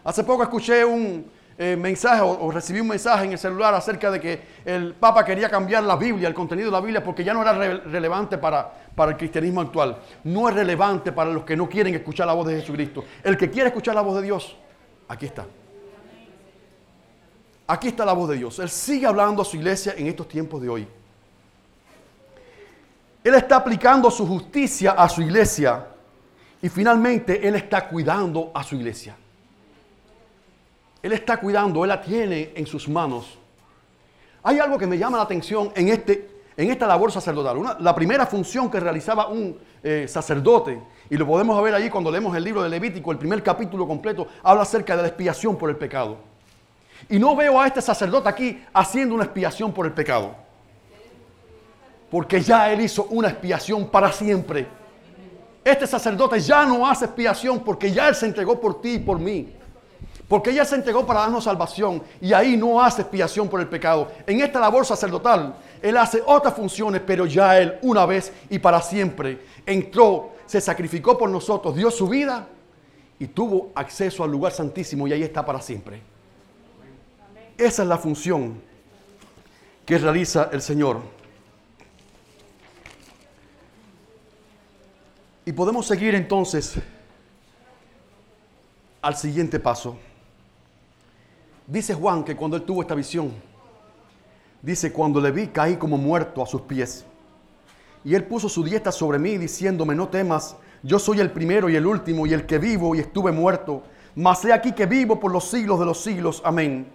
Hace 0.04 0.23
poco 0.23 0.43
escuché 0.43 0.84
un, 0.84 1.30
eh, 1.62 1.76
mensaje 1.76 2.22
o, 2.22 2.50
recibí 2.52 2.80
un 2.80 2.88
mensaje 2.88 3.26
en 3.26 3.34
el 3.34 3.38
celular 3.38 3.74
acerca 3.74 4.10
de 4.10 4.22
que 4.22 4.41
el 4.63 4.93
Papa 4.93 5.26
quería 5.26 5.50
cambiar 5.50 5.84
la 5.84 5.98
Biblia, 5.98 6.30
el 6.30 6.34
contenido 6.34 6.67
de 6.67 6.72
la 6.72 6.80
Biblia, 6.80 7.04
porque 7.04 7.22
ya 7.22 7.34
no 7.34 7.41
era 7.41 7.52
relevante 7.52 8.38
para, 8.38 8.72
para 8.95 9.12
el 9.12 9.17
cristianismo 9.17 9.60
actual. 9.60 9.98
No 10.24 10.48
es 10.48 10.56
relevante 10.56 11.12
para 11.12 11.30
los 11.32 11.43
que 11.43 11.58
no 11.58 11.67
quieren 11.67 11.93
escuchar 11.93 12.28
la 12.28 12.34
voz 12.34 12.48
de 12.48 12.62
Jesucristo. 12.62 13.04
El 13.22 13.36
que 13.36 13.50
quiere 13.50 13.67
escuchar 13.67 13.93
la 13.93 14.00
voz 14.00 14.15
de 14.15 14.22
Dios, 14.22 14.56
aquí 15.10 15.26
está. 15.26 15.45
Aquí 17.67 17.89
está 17.89 18.06
la 18.06 18.13
voz 18.13 18.30
de 18.30 18.38
Dios. 18.38 18.58
Él 18.60 18.69
sigue 18.69 19.06
hablando 19.06 19.41
a 19.41 19.45
su 19.45 19.58
iglesia 19.58 19.93
en 19.98 20.08
estos 20.08 20.30
tiempos 20.30 20.62
de 20.62 20.69
hoy. 20.69 20.88
Él 23.22 23.36
está 23.36 23.58
aplicando 23.58 24.10
su 24.10 24.26
justicia 24.26 24.91
a 24.93 25.10
su 25.10 25.22
iglesia 25.22 25.88
y 26.62 26.69
finalmente 26.69 27.45
Él 27.45 27.56
está 27.56 27.86
cuidando 27.86 28.50
a 28.54 28.63
su 28.63 28.76
iglesia. 28.76 29.17
Él 31.01 31.13
está 31.13 31.38
cuidando, 31.38 31.83
Él 31.83 31.89
la 31.89 32.01
tiene 32.01 32.51
en 32.55 32.65
sus 32.65 32.88
manos. 32.88 33.38
Hay 34.43 34.59
algo 34.59 34.77
que 34.77 34.88
me 34.88 34.97
llama 34.97 35.17
la 35.17 35.23
atención 35.23 35.71
en, 35.75 35.89
este, 35.89 36.29
en 36.55 36.69
esta 36.69 36.88
labor 36.88 37.12
sacerdotal. 37.12 37.77
la 37.79 37.95
primera 37.95 38.25
función 38.25 38.69
que 38.69 38.79
realizaba 38.79 39.27
un 39.27 39.57
eh, 39.83 40.07
sacerdote, 40.07 40.81
y 41.09 41.17
lo 41.17 41.25
podemos 41.25 41.62
ver 41.63 41.73
allí 41.73 41.89
cuando 41.89 42.12
leemos 42.12 42.35
el 42.35 42.43
libro 42.43 42.62
de 42.63 42.69
Levítico, 42.69 43.12
el 43.12 43.17
primer 43.17 43.41
capítulo 43.41 43.88
completo, 43.88 44.27
habla 44.43 44.63
acerca 44.63 44.95
de 44.95 45.03
la 45.03 45.07
expiación 45.07 45.57
por 45.57 45.69
el 45.69 45.77
pecado. 45.77 46.17
Y 47.07 47.17
no 47.17 47.35
veo 47.35 47.59
a 47.59 47.67
este 47.67 47.81
sacerdote 47.81 48.27
aquí 48.27 48.63
haciendo 48.73 49.15
una 49.15 49.23
expiación 49.23 49.71
por 49.71 49.85
el 49.85 49.93
pecado. 49.93 50.35
Porque 52.12 52.41
ya 52.41 52.71
él 52.71 52.81
hizo 52.81 53.05
una 53.05 53.29
expiación 53.29 53.88
para 53.88 54.12
siempre. 54.12 54.67
Este 55.63 55.85
sacerdote 55.85 56.39
ya 56.39 56.65
no 56.65 56.88
hace 56.88 57.05
expiación 57.05 57.59
porque 57.59 57.91
ya 57.91 58.09
él 58.09 58.15
se 58.15 58.25
entregó 58.25 58.59
por 58.59 58.81
ti 58.81 58.93
y 58.93 58.99
por 58.99 59.19
mí. 59.19 59.53
Porque 60.29 60.51
ella 60.51 60.63
se 60.63 60.75
entregó 60.75 61.07
para 61.07 61.21
darnos 61.21 61.45
salvación 61.45 62.03
y 62.21 62.33
ahí 62.33 62.55
no 62.55 62.79
hace 62.79 63.01
expiación 63.01 63.49
por 63.49 63.59
el 63.59 63.67
pecado. 63.67 64.11
En 64.27 64.39
esta 64.41 64.59
labor 64.59 64.85
sacerdotal, 64.85 65.55
Él 65.81 65.97
hace 65.97 66.21
otras 66.23 66.53
funciones, 66.53 67.01
pero 67.05 67.25
ya 67.25 67.57
Él 67.57 67.79
una 67.81 68.05
vez 68.05 68.31
y 68.47 68.59
para 68.59 68.79
siempre 68.79 69.39
entró, 69.65 70.35
se 70.45 70.61
sacrificó 70.61 71.17
por 71.17 71.31
nosotros, 71.31 71.75
dio 71.75 71.89
su 71.89 72.07
vida 72.07 72.47
y 73.17 73.25
tuvo 73.25 73.71
acceso 73.73 74.23
al 74.23 74.29
lugar 74.29 74.51
santísimo 74.51 75.07
y 75.07 75.13
ahí 75.13 75.23
está 75.23 75.43
para 75.43 75.59
siempre. 75.61 75.99
Esa 77.57 77.81
es 77.81 77.89
la 77.89 77.97
función 77.97 78.61
que 79.83 79.97
realiza 79.97 80.51
el 80.53 80.61
Señor. 80.61 81.01
Y 85.43 85.51
podemos 85.53 85.87
seguir 85.87 86.13
entonces 86.13 86.75
al 89.01 89.15
siguiente 89.15 89.59
paso. 89.59 89.97
Dice 91.69 91.93
Juan 91.93 92.23
que 92.23 92.36
cuando 92.36 92.58
él 92.58 92.63
tuvo 92.63 92.82
esta 92.82 92.95
visión, 92.95 93.32
dice, 94.60 94.91
cuando 94.91 95.21
le 95.21 95.29
vi 95.29 95.49
caí 95.49 95.75
como 95.75 95.99
muerto 95.99 96.41
a 96.41 96.47
sus 96.47 96.62
pies. 96.62 97.05
Y 98.03 98.15
él 98.15 98.23
puso 98.23 98.49
su 98.49 98.63
dieta 98.63 98.91
sobre 98.91 99.19
mí 99.19 99.38
diciéndome, 99.38 99.93
no 99.93 100.08
temas, 100.08 100.55
yo 100.82 100.97
soy 100.97 101.19
el 101.19 101.29
primero 101.29 101.69
y 101.69 101.75
el 101.75 101.86
último 101.86 102.25
y 102.25 102.34
el 102.34 102.47
que 102.47 102.58
vivo 102.58 102.95
y 102.95 102.99
estuve 102.99 103.32
muerto, 103.32 103.84
mas 104.15 104.43
he 104.45 104.51
aquí 104.51 104.71
que 104.71 104.88
vivo 104.88 105.19
por 105.19 105.32
los 105.32 105.47
siglos 105.47 105.79
de 105.79 105.86
los 105.86 106.01
siglos. 106.01 106.41
Amén. 106.43 106.88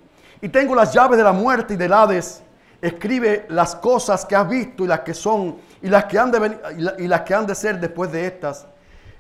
Y 0.42 0.48
tengo 0.48 0.74
las 0.74 0.92
llaves 0.92 1.18
de 1.18 1.24
la 1.24 1.32
muerte 1.32 1.74
y 1.74 1.76
del 1.76 1.92
Hades. 1.92 2.42
Escribe 2.82 3.46
las 3.50 3.76
cosas 3.76 4.26
que 4.26 4.34
has 4.34 4.48
visto 4.48 4.84
y 4.84 4.88
las 4.88 5.00
que 5.00 5.14
son 5.14 5.56
y 5.82 5.88
las 5.88 6.06
que 6.06 6.18
han 6.18 6.32
de, 6.32 6.58
y 6.98 7.06
las 7.06 7.20
que 7.20 7.32
han 7.32 7.46
de 7.46 7.54
ser 7.54 7.78
después 7.78 8.10
de 8.10 8.26
estas. 8.26 8.66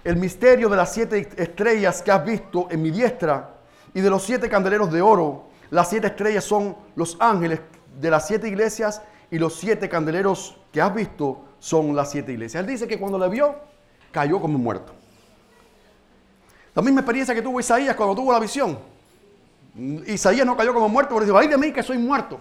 El 0.02 0.16
misterio 0.16 0.68
de 0.68 0.76
las 0.76 0.92
siete 0.92 1.28
estrellas 1.36 2.02
que 2.02 2.10
has 2.10 2.24
visto 2.24 2.66
en 2.72 2.82
mi 2.82 2.90
diestra 2.90 3.53
y 3.94 4.00
de 4.00 4.10
los 4.10 4.24
siete 4.24 4.48
candeleros 4.48 4.92
de 4.92 5.00
oro, 5.00 5.44
las 5.70 5.88
siete 5.88 6.08
estrellas 6.08 6.44
son 6.44 6.76
los 6.96 7.16
ángeles 7.20 7.60
de 7.98 8.10
las 8.10 8.26
siete 8.26 8.48
iglesias 8.48 9.00
y 9.30 9.38
los 9.38 9.54
siete 9.54 9.88
candeleros 9.88 10.56
que 10.72 10.80
has 10.80 10.92
visto 10.94 11.44
son 11.60 11.94
las 11.94 12.10
siete 12.10 12.32
iglesias. 12.32 12.60
Él 12.60 12.66
dice 12.66 12.86
que 12.86 12.98
cuando 12.98 13.18
le 13.18 13.28
vio, 13.28 13.54
cayó 14.10 14.40
como 14.40 14.58
muerto. 14.58 14.92
La 16.74 16.82
misma 16.82 17.00
experiencia 17.00 17.34
que 17.34 17.42
tuvo 17.42 17.60
Isaías 17.60 17.94
cuando 17.94 18.16
tuvo 18.16 18.32
la 18.32 18.40
visión. 18.40 18.78
Isaías 20.06 20.44
no 20.44 20.56
cayó 20.56 20.74
como 20.74 20.88
muerto, 20.88 21.14
pero 21.14 21.24
dice, 21.24 21.38
ay 21.38 21.48
de 21.48 21.56
mí 21.56 21.72
que 21.72 21.82
soy 21.82 21.98
muerto. 21.98 22.40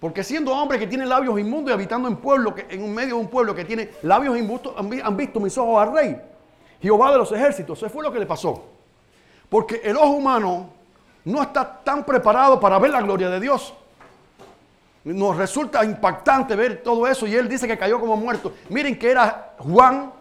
Porque 0.00 0.22
siendo 0.22 0.52
hombre 0.52 0.78
que 0.78 0.86
tiene 0.86 1.04
labios 1.04 1.38
inmundos 1.38 1.70
y 1.70 1.74
habitando 1.74 2.08
en 2.08 2.16
pueblo, 2.16 2.54
que, 2.54 2.66
en 2.70 2.94
medio 2.94 3.16
de 3.16 3.20
un 3.20 3.28
pueblo 3.28 3.54
que 3.54 3.64
tiene 3.64 3.90
labios 4.02 4.38
inmundos, 4.38 4.74
han 4.76 5.16
visto 5.16 5.40
mis 5.40 5.56
ojos 5.58 5.82
al 5.82 5.92
rey, 5.92 6.16
Jehová 6.80 7.12
de 7.12 7.18
los 7.18 7.32
ejércitos. 7.32 7.78
Eso 7.78 7.90
fue 7.90 8.02
lo 8.02 8.12
que 8.12 8.18
le 8.18 8.26
pasó. 8.26 8.64
Porque 9.48 9.80
el 9.82 9.96
ojo 9.96 10.10
humano 10.10 10.77
no 11.24 11.42
está 11.42 11.80
tan 11.84 12.04
preparado 12.04 12.58
para 12.58 12.78
ver 12.78 12.90
la 12.90 13.02
gloria 13.02 13.28
de 13.28 13.40
Dios. 13.40 13.74
Nos 15.04 15.36
resulta 15.36 15.84
impactante 15.84 16.54
ver 16.56 16.82
todo 16.82 17.06
eso 17.06 17.26
y 17.26 17.34
él 17.34 17.48
dice 17.48 17.66
que 17.66 17.78
cayó 17.78 18.00
como 18.00 18.16
muerto. 18.16 18.52
Miren 18.68 18.98
que 18.98 19.10
era 19.10 19.54
Juan, 19.58 20.12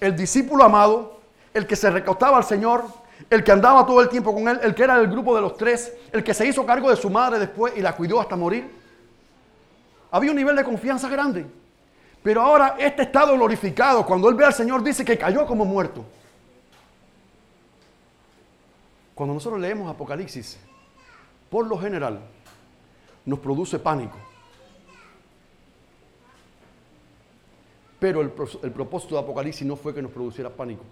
el 0.00 0.16
discípulo 0.16 0.64
amado, 0.64 1.20
el 1.54 1.66
que 1.66 1.76
se 1.76 1.90
recostaba 1.90 2.36
al 2.36 2.44
Señor, 2.44 2.84
el 3.30 3.42
que 3.42 3.52
andaba 3.52 3.84
todo 3.84 4.00
el 4.00 4.08
tiempo 4.08 4.32
con 4.32 4.48
él, 4.48 4.60
el 4.62 4.74
que 4.74 4.84
era 4.84 4.98
del 4.98 5.08
grupo 5.08 5.34
de 5.34 5.40
los 5.40 5.56
tres, 5.56 5.92
el 6.12 6.22
que 6.22 6.34
se 6.34 6.46
hizo 6.46 6.64
cargo 6.64 6.90
de 6.90 6.96
su 6.96 7.10
madre 7.10 7.38
después 7.38 7.72
y 7.76 7.80
la 7.80 7.94
cuidó 7.94 8.20
hasta 8.20 8.36
morir. 8.36 8.70
Había 10.10 10.30
un 10.30 10.36
nivel 10.36 10.56
de 10.56 10.64
confianza 10.64 11.08
grande. 11.08 11.46
Pero 12.22 12.42
ahora 12.42 12.76
este 12.78 13.02
estado 13.02 13.34
glorificado, 13.34 14.04
cuando 14.04 14.28
él 14.28 14.34
ve 14.34 14.44
al 14.44 14.54
Señor, 14.54 14.82
dice 14.82 15.04
que 15.04 15.16
cayó 15.16 15.46
como 15.46 15.64
muerto. 15.64 16.04
Cuando 19.18 19.34
nosotros 19.34 19.60
leemos 19.60 19.90
Apocalipsis, 19.90 20.60
por 21.50 21.66
lo 21.66 21.76
general, 21.76 22.20
nos 23.26 23.40
produce 23.40 23.76
pánico. 23.76 24.16
Pero 27.98 28.20
el, 28.20 28.30
propósito 28.30 29.16
de 29.16 29.20
Apocalipsis 29.22 29.66
no 29.66 29.74
fue 29.74 29.92
que 29.92 30.02
nos 30.02 30.12
produciera 30.12 30.50
pánico. 30.50 30.84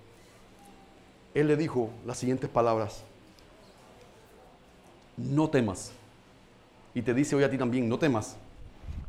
Él 1.35 1.47
le 1.47 1.57
dijo 1.57 1.91
las 2.05 2.19
siguientes 2.19 2.51
palabras. 2.51 3.05
No 5.17 5.49
temas. 5.49 5.93
Y 6.95 7.03
te 7.03 7.15
dice 7.15 7.37
hoy 7.37 7.45
a 7.45 7.51
ti 7.51 7.57
también, 7.57 7.89
no 7.89 7.97
temas. 7.97 8.37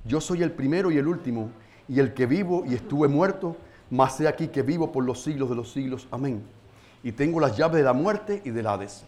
Yo 0.05 0.21
soy 0.21 0.43
el 0.43 0.51
primero 0.51 0.91
y 0.91 0.99
el 0.99 1.07
último, 1.07 1.49
y 1.89 1.99
el 1.99 2.13
que 2.13 2.27
vivo 2.27 2.65
y 2.67 2.75
estuve 2.75 3.07
muerto, 3.07 3.57
mas 3.89 4.21
he 4.21 4.27
aquí 4.27 4.49
que 4.49 4.61
vivo 4.61 4.91
por 4.91 5.03
los 5.03 5.23
siglos 5.23 5.49
de 5.49 5.55
los 5.55 5.71
siglos. 5.71 6.07
Amén. 6.11 6.43
Y 7.07 7.13
tengo 7.13 7.39
las 7.39 7.55
llaves 7.55 7.77
de 7.77 7.83
la 7.83 7.93
muerte 7.93 8.41
y 8.43 8.49
del 8.49 8.67
Hades. 8.67 9.05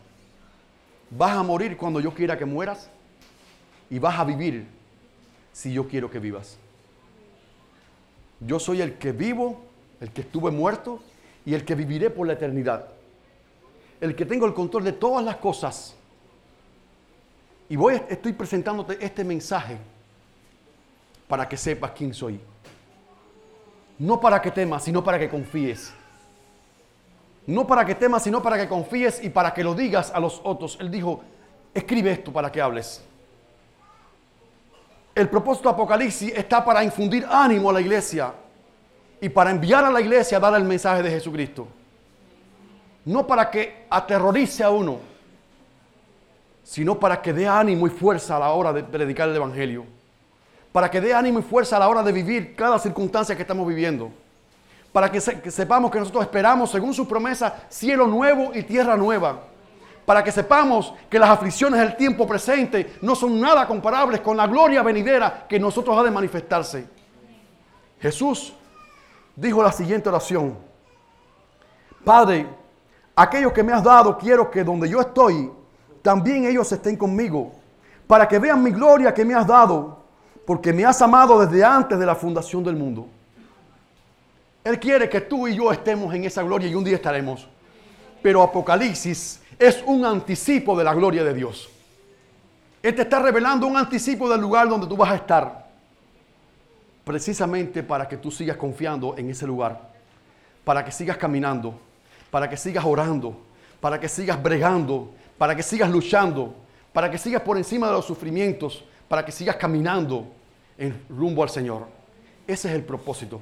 Vas 1.10 1.36
a 1.36 1.44
morir 1.44 1.76
cuando 1.76 2.00
yo 2.00 2.14
quiera 2.14 2.38
que 2.38 2.46
mueras, 2.46 2.90
y 3.90 4.00
vas 4.00 4.18
a 4.18 4.24
vivir 4.24 4.66
si 5.52 5.74
yo 5.74 5.86
quiero 5.86 6.10
que 6.10 6.18
vivas. 6.18 6.58
Yo 8.40 8.58
soy 8.58 8.80
el 8.82 8.94
que 8.94 9.12
vivo, 9.12 9.60
el 10.00 10.12
que 10.12 10.22
estuve 10.22 10.50
muerto 10.50 11.02
y 11.46 11.54
el 11.54 11.66
que 11.66 11.76
viviré 11.76 12.10
por 12.10 12.26
la 12.26 12.32
eternidad. 12.32 12.88
El 14.00 14.16
que 14.16 14.26
tengo 14.26 14.46
el 14.46 14.54
control 14.54 14.86
de 14.86 14.94
todas 14.94 15.26
las 15.26 15.36
cosas. 15.36 15.94
Y 17.68 17.76
voy, 17.76 18.02
estoy 18.08 18.32
presentándote 18.32 18.98
este 19.06 19.26
mensaje 19.26 19.78
para 21.28 21.50
que 21.50 21.58
sepas 21.58 21.92
quién 21.92 22.14
soy. 22.14 22.40
No 23.98 24.22
para 24.22 24.42
que 24.42 24.52
temas, 24.52 24.86
sino 24.86 25.04
para 25.04 25.20
que 25.20 25.28
confíes. 25.28 25.99
No 27.50 27.66
para 27.66 27.84
que 27.84 27.96
temas, 27.96 28.22
sino 28.22 28.44
para 28.44 28.60
que 28.60 28.68
confíes 28.68 29.24
y 29.24 29.30
para 29.32 29.52
que 29.52 29.64
lo 29.64 29.74
digas 29.74 30.12
a 30.14 30.20
los 30.20 30.40
otros. 30.44 30.78
Él 30.80 30.92
dijo, 30.92 31.24
escribe 31.74 32.12
esto 32.12 32.32
para 32.32 32.52
que 32.52 32.62
hables. 32.62 33.04
El 35.16 35.28
propósito 35.30 35.68
de 35.68 35.74
Apocalipsis 35.74 36.32
está 36.36 36.64
para 36.64 36.84
infundir 36.84 37.26
ánimo 37.28 37.72
a 37.72 37.74
la 37.74 37.82
iglesia 37.82 38.32
y 39.20 39.30
para 39.30 39.50
enviar 39.50 39.84
a 39.84 39.90
la 39.90 40.00
iglesia 40.00 40.38
a 40.38 40.42
dar 40.42 40.54
el 40.54 40.64
mensaje 40.64 41.02
de 41.02 41.10
Jesucristo. 41.10 41.68
No 43.06 43.26
para 43.26 43.50
que 43.50 43.88
aterrorice 43.90 44.64
a 44.64 44.70
uno, 44.70 45.00
sino 46.64 47.00
para 47.00 47.20
que 47.20 47.34
dé 47.34 47.48
ánimo 47.48 47.88
y 47.88 47.90
fuerza 47.90 48.36
a 48.36 48.42
la 48.42 48.52
hora 48.52 48.72
de 48.72 48.84
predicar 48.84 49.28
el 49.28 49.36
Evangelio. 49.36 49.86
Para 50.72 50.92
que 50.92 51.02
dé 51.02 51.16
ánimo 51.16 51.40
y 51.40 51.42
fuerza 51.42 51.78
a 51.78 51.80
la 51.80 51.90
hora 51.90 52.04
de 52.04 52.12
vivir 52.12 52.56
cada 52.56 52.78
circunstancia 52.78 53.36
que 53.36 53.42
estamos 53.42 53.68
viviendo. 53.68 54.12
Para 54.92 55.12
que, 55.12 55.22
sepamos 55.22 55.92
que 55.92 56.00
nosotros 56.00 56.24
esperamos, 56.24 56.72
según 56.72 56.94
su 56.94 57.08
promesa, 57.08 57.64
cielo 57.70 58.08
nuevo 58.08 58.52
y 58.54 58.64
tierra 58.64 58.96
nueva 58.96 59.50
para 60.10 60.24
que 60.24 60.32
sepamos 60.32 60.92
que 61.08 61.20
las 61.20 61.30
aflicciones 61.30 61.80
del 61.80 61.96
tiempo 61.96 62.26
presente 62.26 62.96
no 63.04 63.14
son 63.14 63.40
nada 63.40 63.68
comparables 63.68 64.22
con 64.22 64.36
la 64.36 64.48
gloria 64.48 64.82
venidera 64.82 65.46
que 65.48 65.60
nosotros 65.60 65.96
ha 65.96 66.02
de 66.02 66.10
manifestarse. 66.10 66.90
Jesús 68.00 68.52
dijo 69.36 69.62
la 69.62 69.72
siguiente 69.72 70.10
oración. 70.10 70.58
Padre, 72.04 72.48
aquellos 73.16 73.54
que 73.54 73.62
me 73.62 73.72
has 73.72 73.84
dado, 73.84 74.18
quiero 74.18 74.50
que 74.50 74.64
donde 74.64 74.90
yo 74.90 75.00
estoy, 75.00 75.52
también 76.02 76.46
ellos 76.46 76.72
estén 76.72 76.98
conmigo, 76.98 77.52
para 78.08 78.28
que 78.28 78.40
vean 78.40 78.64
mi 78.64 78.72
gloria 78.72 79.14
que 79.14 79.24
me 79.24 79.36
has 79.36 79.46
dado, 79.46 80.06
porque 80.44 80.74
me 80.74 80.86
has 80.86 81.00
amado 81.04 81.40
desde 81.40 81.64
antes 81.64 82.00
de 82.00 82.06
la 82.08 82.16
fundación 82.16 82.64
del 82.64 82.76
mundo. 82.76 83.08
Él 84.64 84.80
quiere 84.80 85.10
que 85.10 85.22
tú 85.22 85.48
y 85.48 85.56
yo 85.56 85.72
estemos 85.72 86.14
en 86.14 86.26
esa 86.26 86.44
gloria 86.44 86.68
y 86.68 86.76
un 86.76 86.84
día 86.84 86.96
estaremos. 86.96 87.48
Pero 88.22 88.44
Apocalipsis 88.44 89.42
es 89.58 89.82
un 89.86 90.06
anticipo 90.06 90.78
de 90.78 90.84
la 90.84 90.94
gloria 90.94 91.24
de 91.24 91.34
Dios. 91.34 91.70
Él 92.82 92.96
te 92.96 93.02
está 93.02 93.20
revelando 93.20 93.68
un 93.68 93.78
anticipo 93.78 94.30
del 94.30 94.42
lugar 94.42 94.68
donde 94.70 94.88
tú 94.88 94.96
vas 94.96 95.12
a 95.12 95.16
estar. 95.16 95.68
Precisamente 97.04 97.84
para 97.84 98.08
que 98.08 98.18
tú 98.18 98.32
sigas 98.32 98.58
confiando 98.58 99.18
en 99.18 99.30
ese 99.30 99.48
lugar. 99.48 99.90
Para 100.64 100.84
que 100.86 100.92
sigas 100.92 101.18
caminando. 101.18 101.80
Para 102.30 102.50
que 102.50 102.58
sigas 102.58 102.86
orando. 102.86 103.38
Para 103.80 104.00
que 104.00 104.08
sigas 104.08 104.42
bregando. 104.42 105.12
Para 105.38 105.56
que 105.56 105.64
sigas 105.64 105.90
luchando. 105.90 106.54
Para 106.94 107.10
que 107.10 107.18
sigas 107.18 107.42
por 107.42 107.58
encima 107.58 107.88
de 107.88 107.94
los 107.94 108.06
sufrimientos. 108.06 108.84
Para 109.08 109.26
que 109.26 109.32
sigas 109.32 109.56
caminando 109.56 110.28
en 110.78 111.04
rumbo 111.10 111.44
al 111.44 111.50
Señor. 111.50 111.88
Ese 112.48 112.70
es 112.70 112.76
el 112.76 112.84
propósito. 112.84 113.42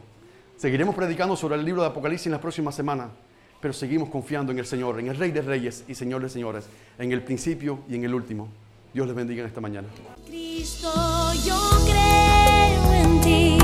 Seguiremos 0.57 0.95
predicando 0.95 1.35
sobre 1.35 1.55
el 1.55 1.63
libro 1.63 1.81
de 1.81 1.87
Apocalipsis 1.87 2.27
en 2.27 2.33
la 2.33 2.41
próxima 2.41 2.71
semana 2.71 3.09
pero 3.59 3.73
seguimos 3.73 4.09
confiando 4.09 4.51
en 4.51 4.59
el 4.59 4.65
Señor, 4.65 4.99
en 4.99 5.07
el 5.07 5.17
Rey 5.17 5.31
de 5.31 5.41
Reyes 5.41 5.83
y 5.87 5.95
Señor 5.95 6.21
de 6.21 6.29
Señores, 6.29 6.65
en 6.97 7.11
el 7.11 7.23
principio 7.23 7.79
y 7.89 7.95
en 7.95 8.03
el 8.03 8.13
último. 8.13 8.49
Dios 8.93 9.07
les 9.07 9.15
bendiga 9.15 9.41
en 9.41 9.47
esta 9.47 9.61
mañana. 9.61 9.87
Cristo, 10.25 10.89
yo 11.43 11.59
creo 11.85 12.93
en 12.93 13.21
ti. 13.21 13.57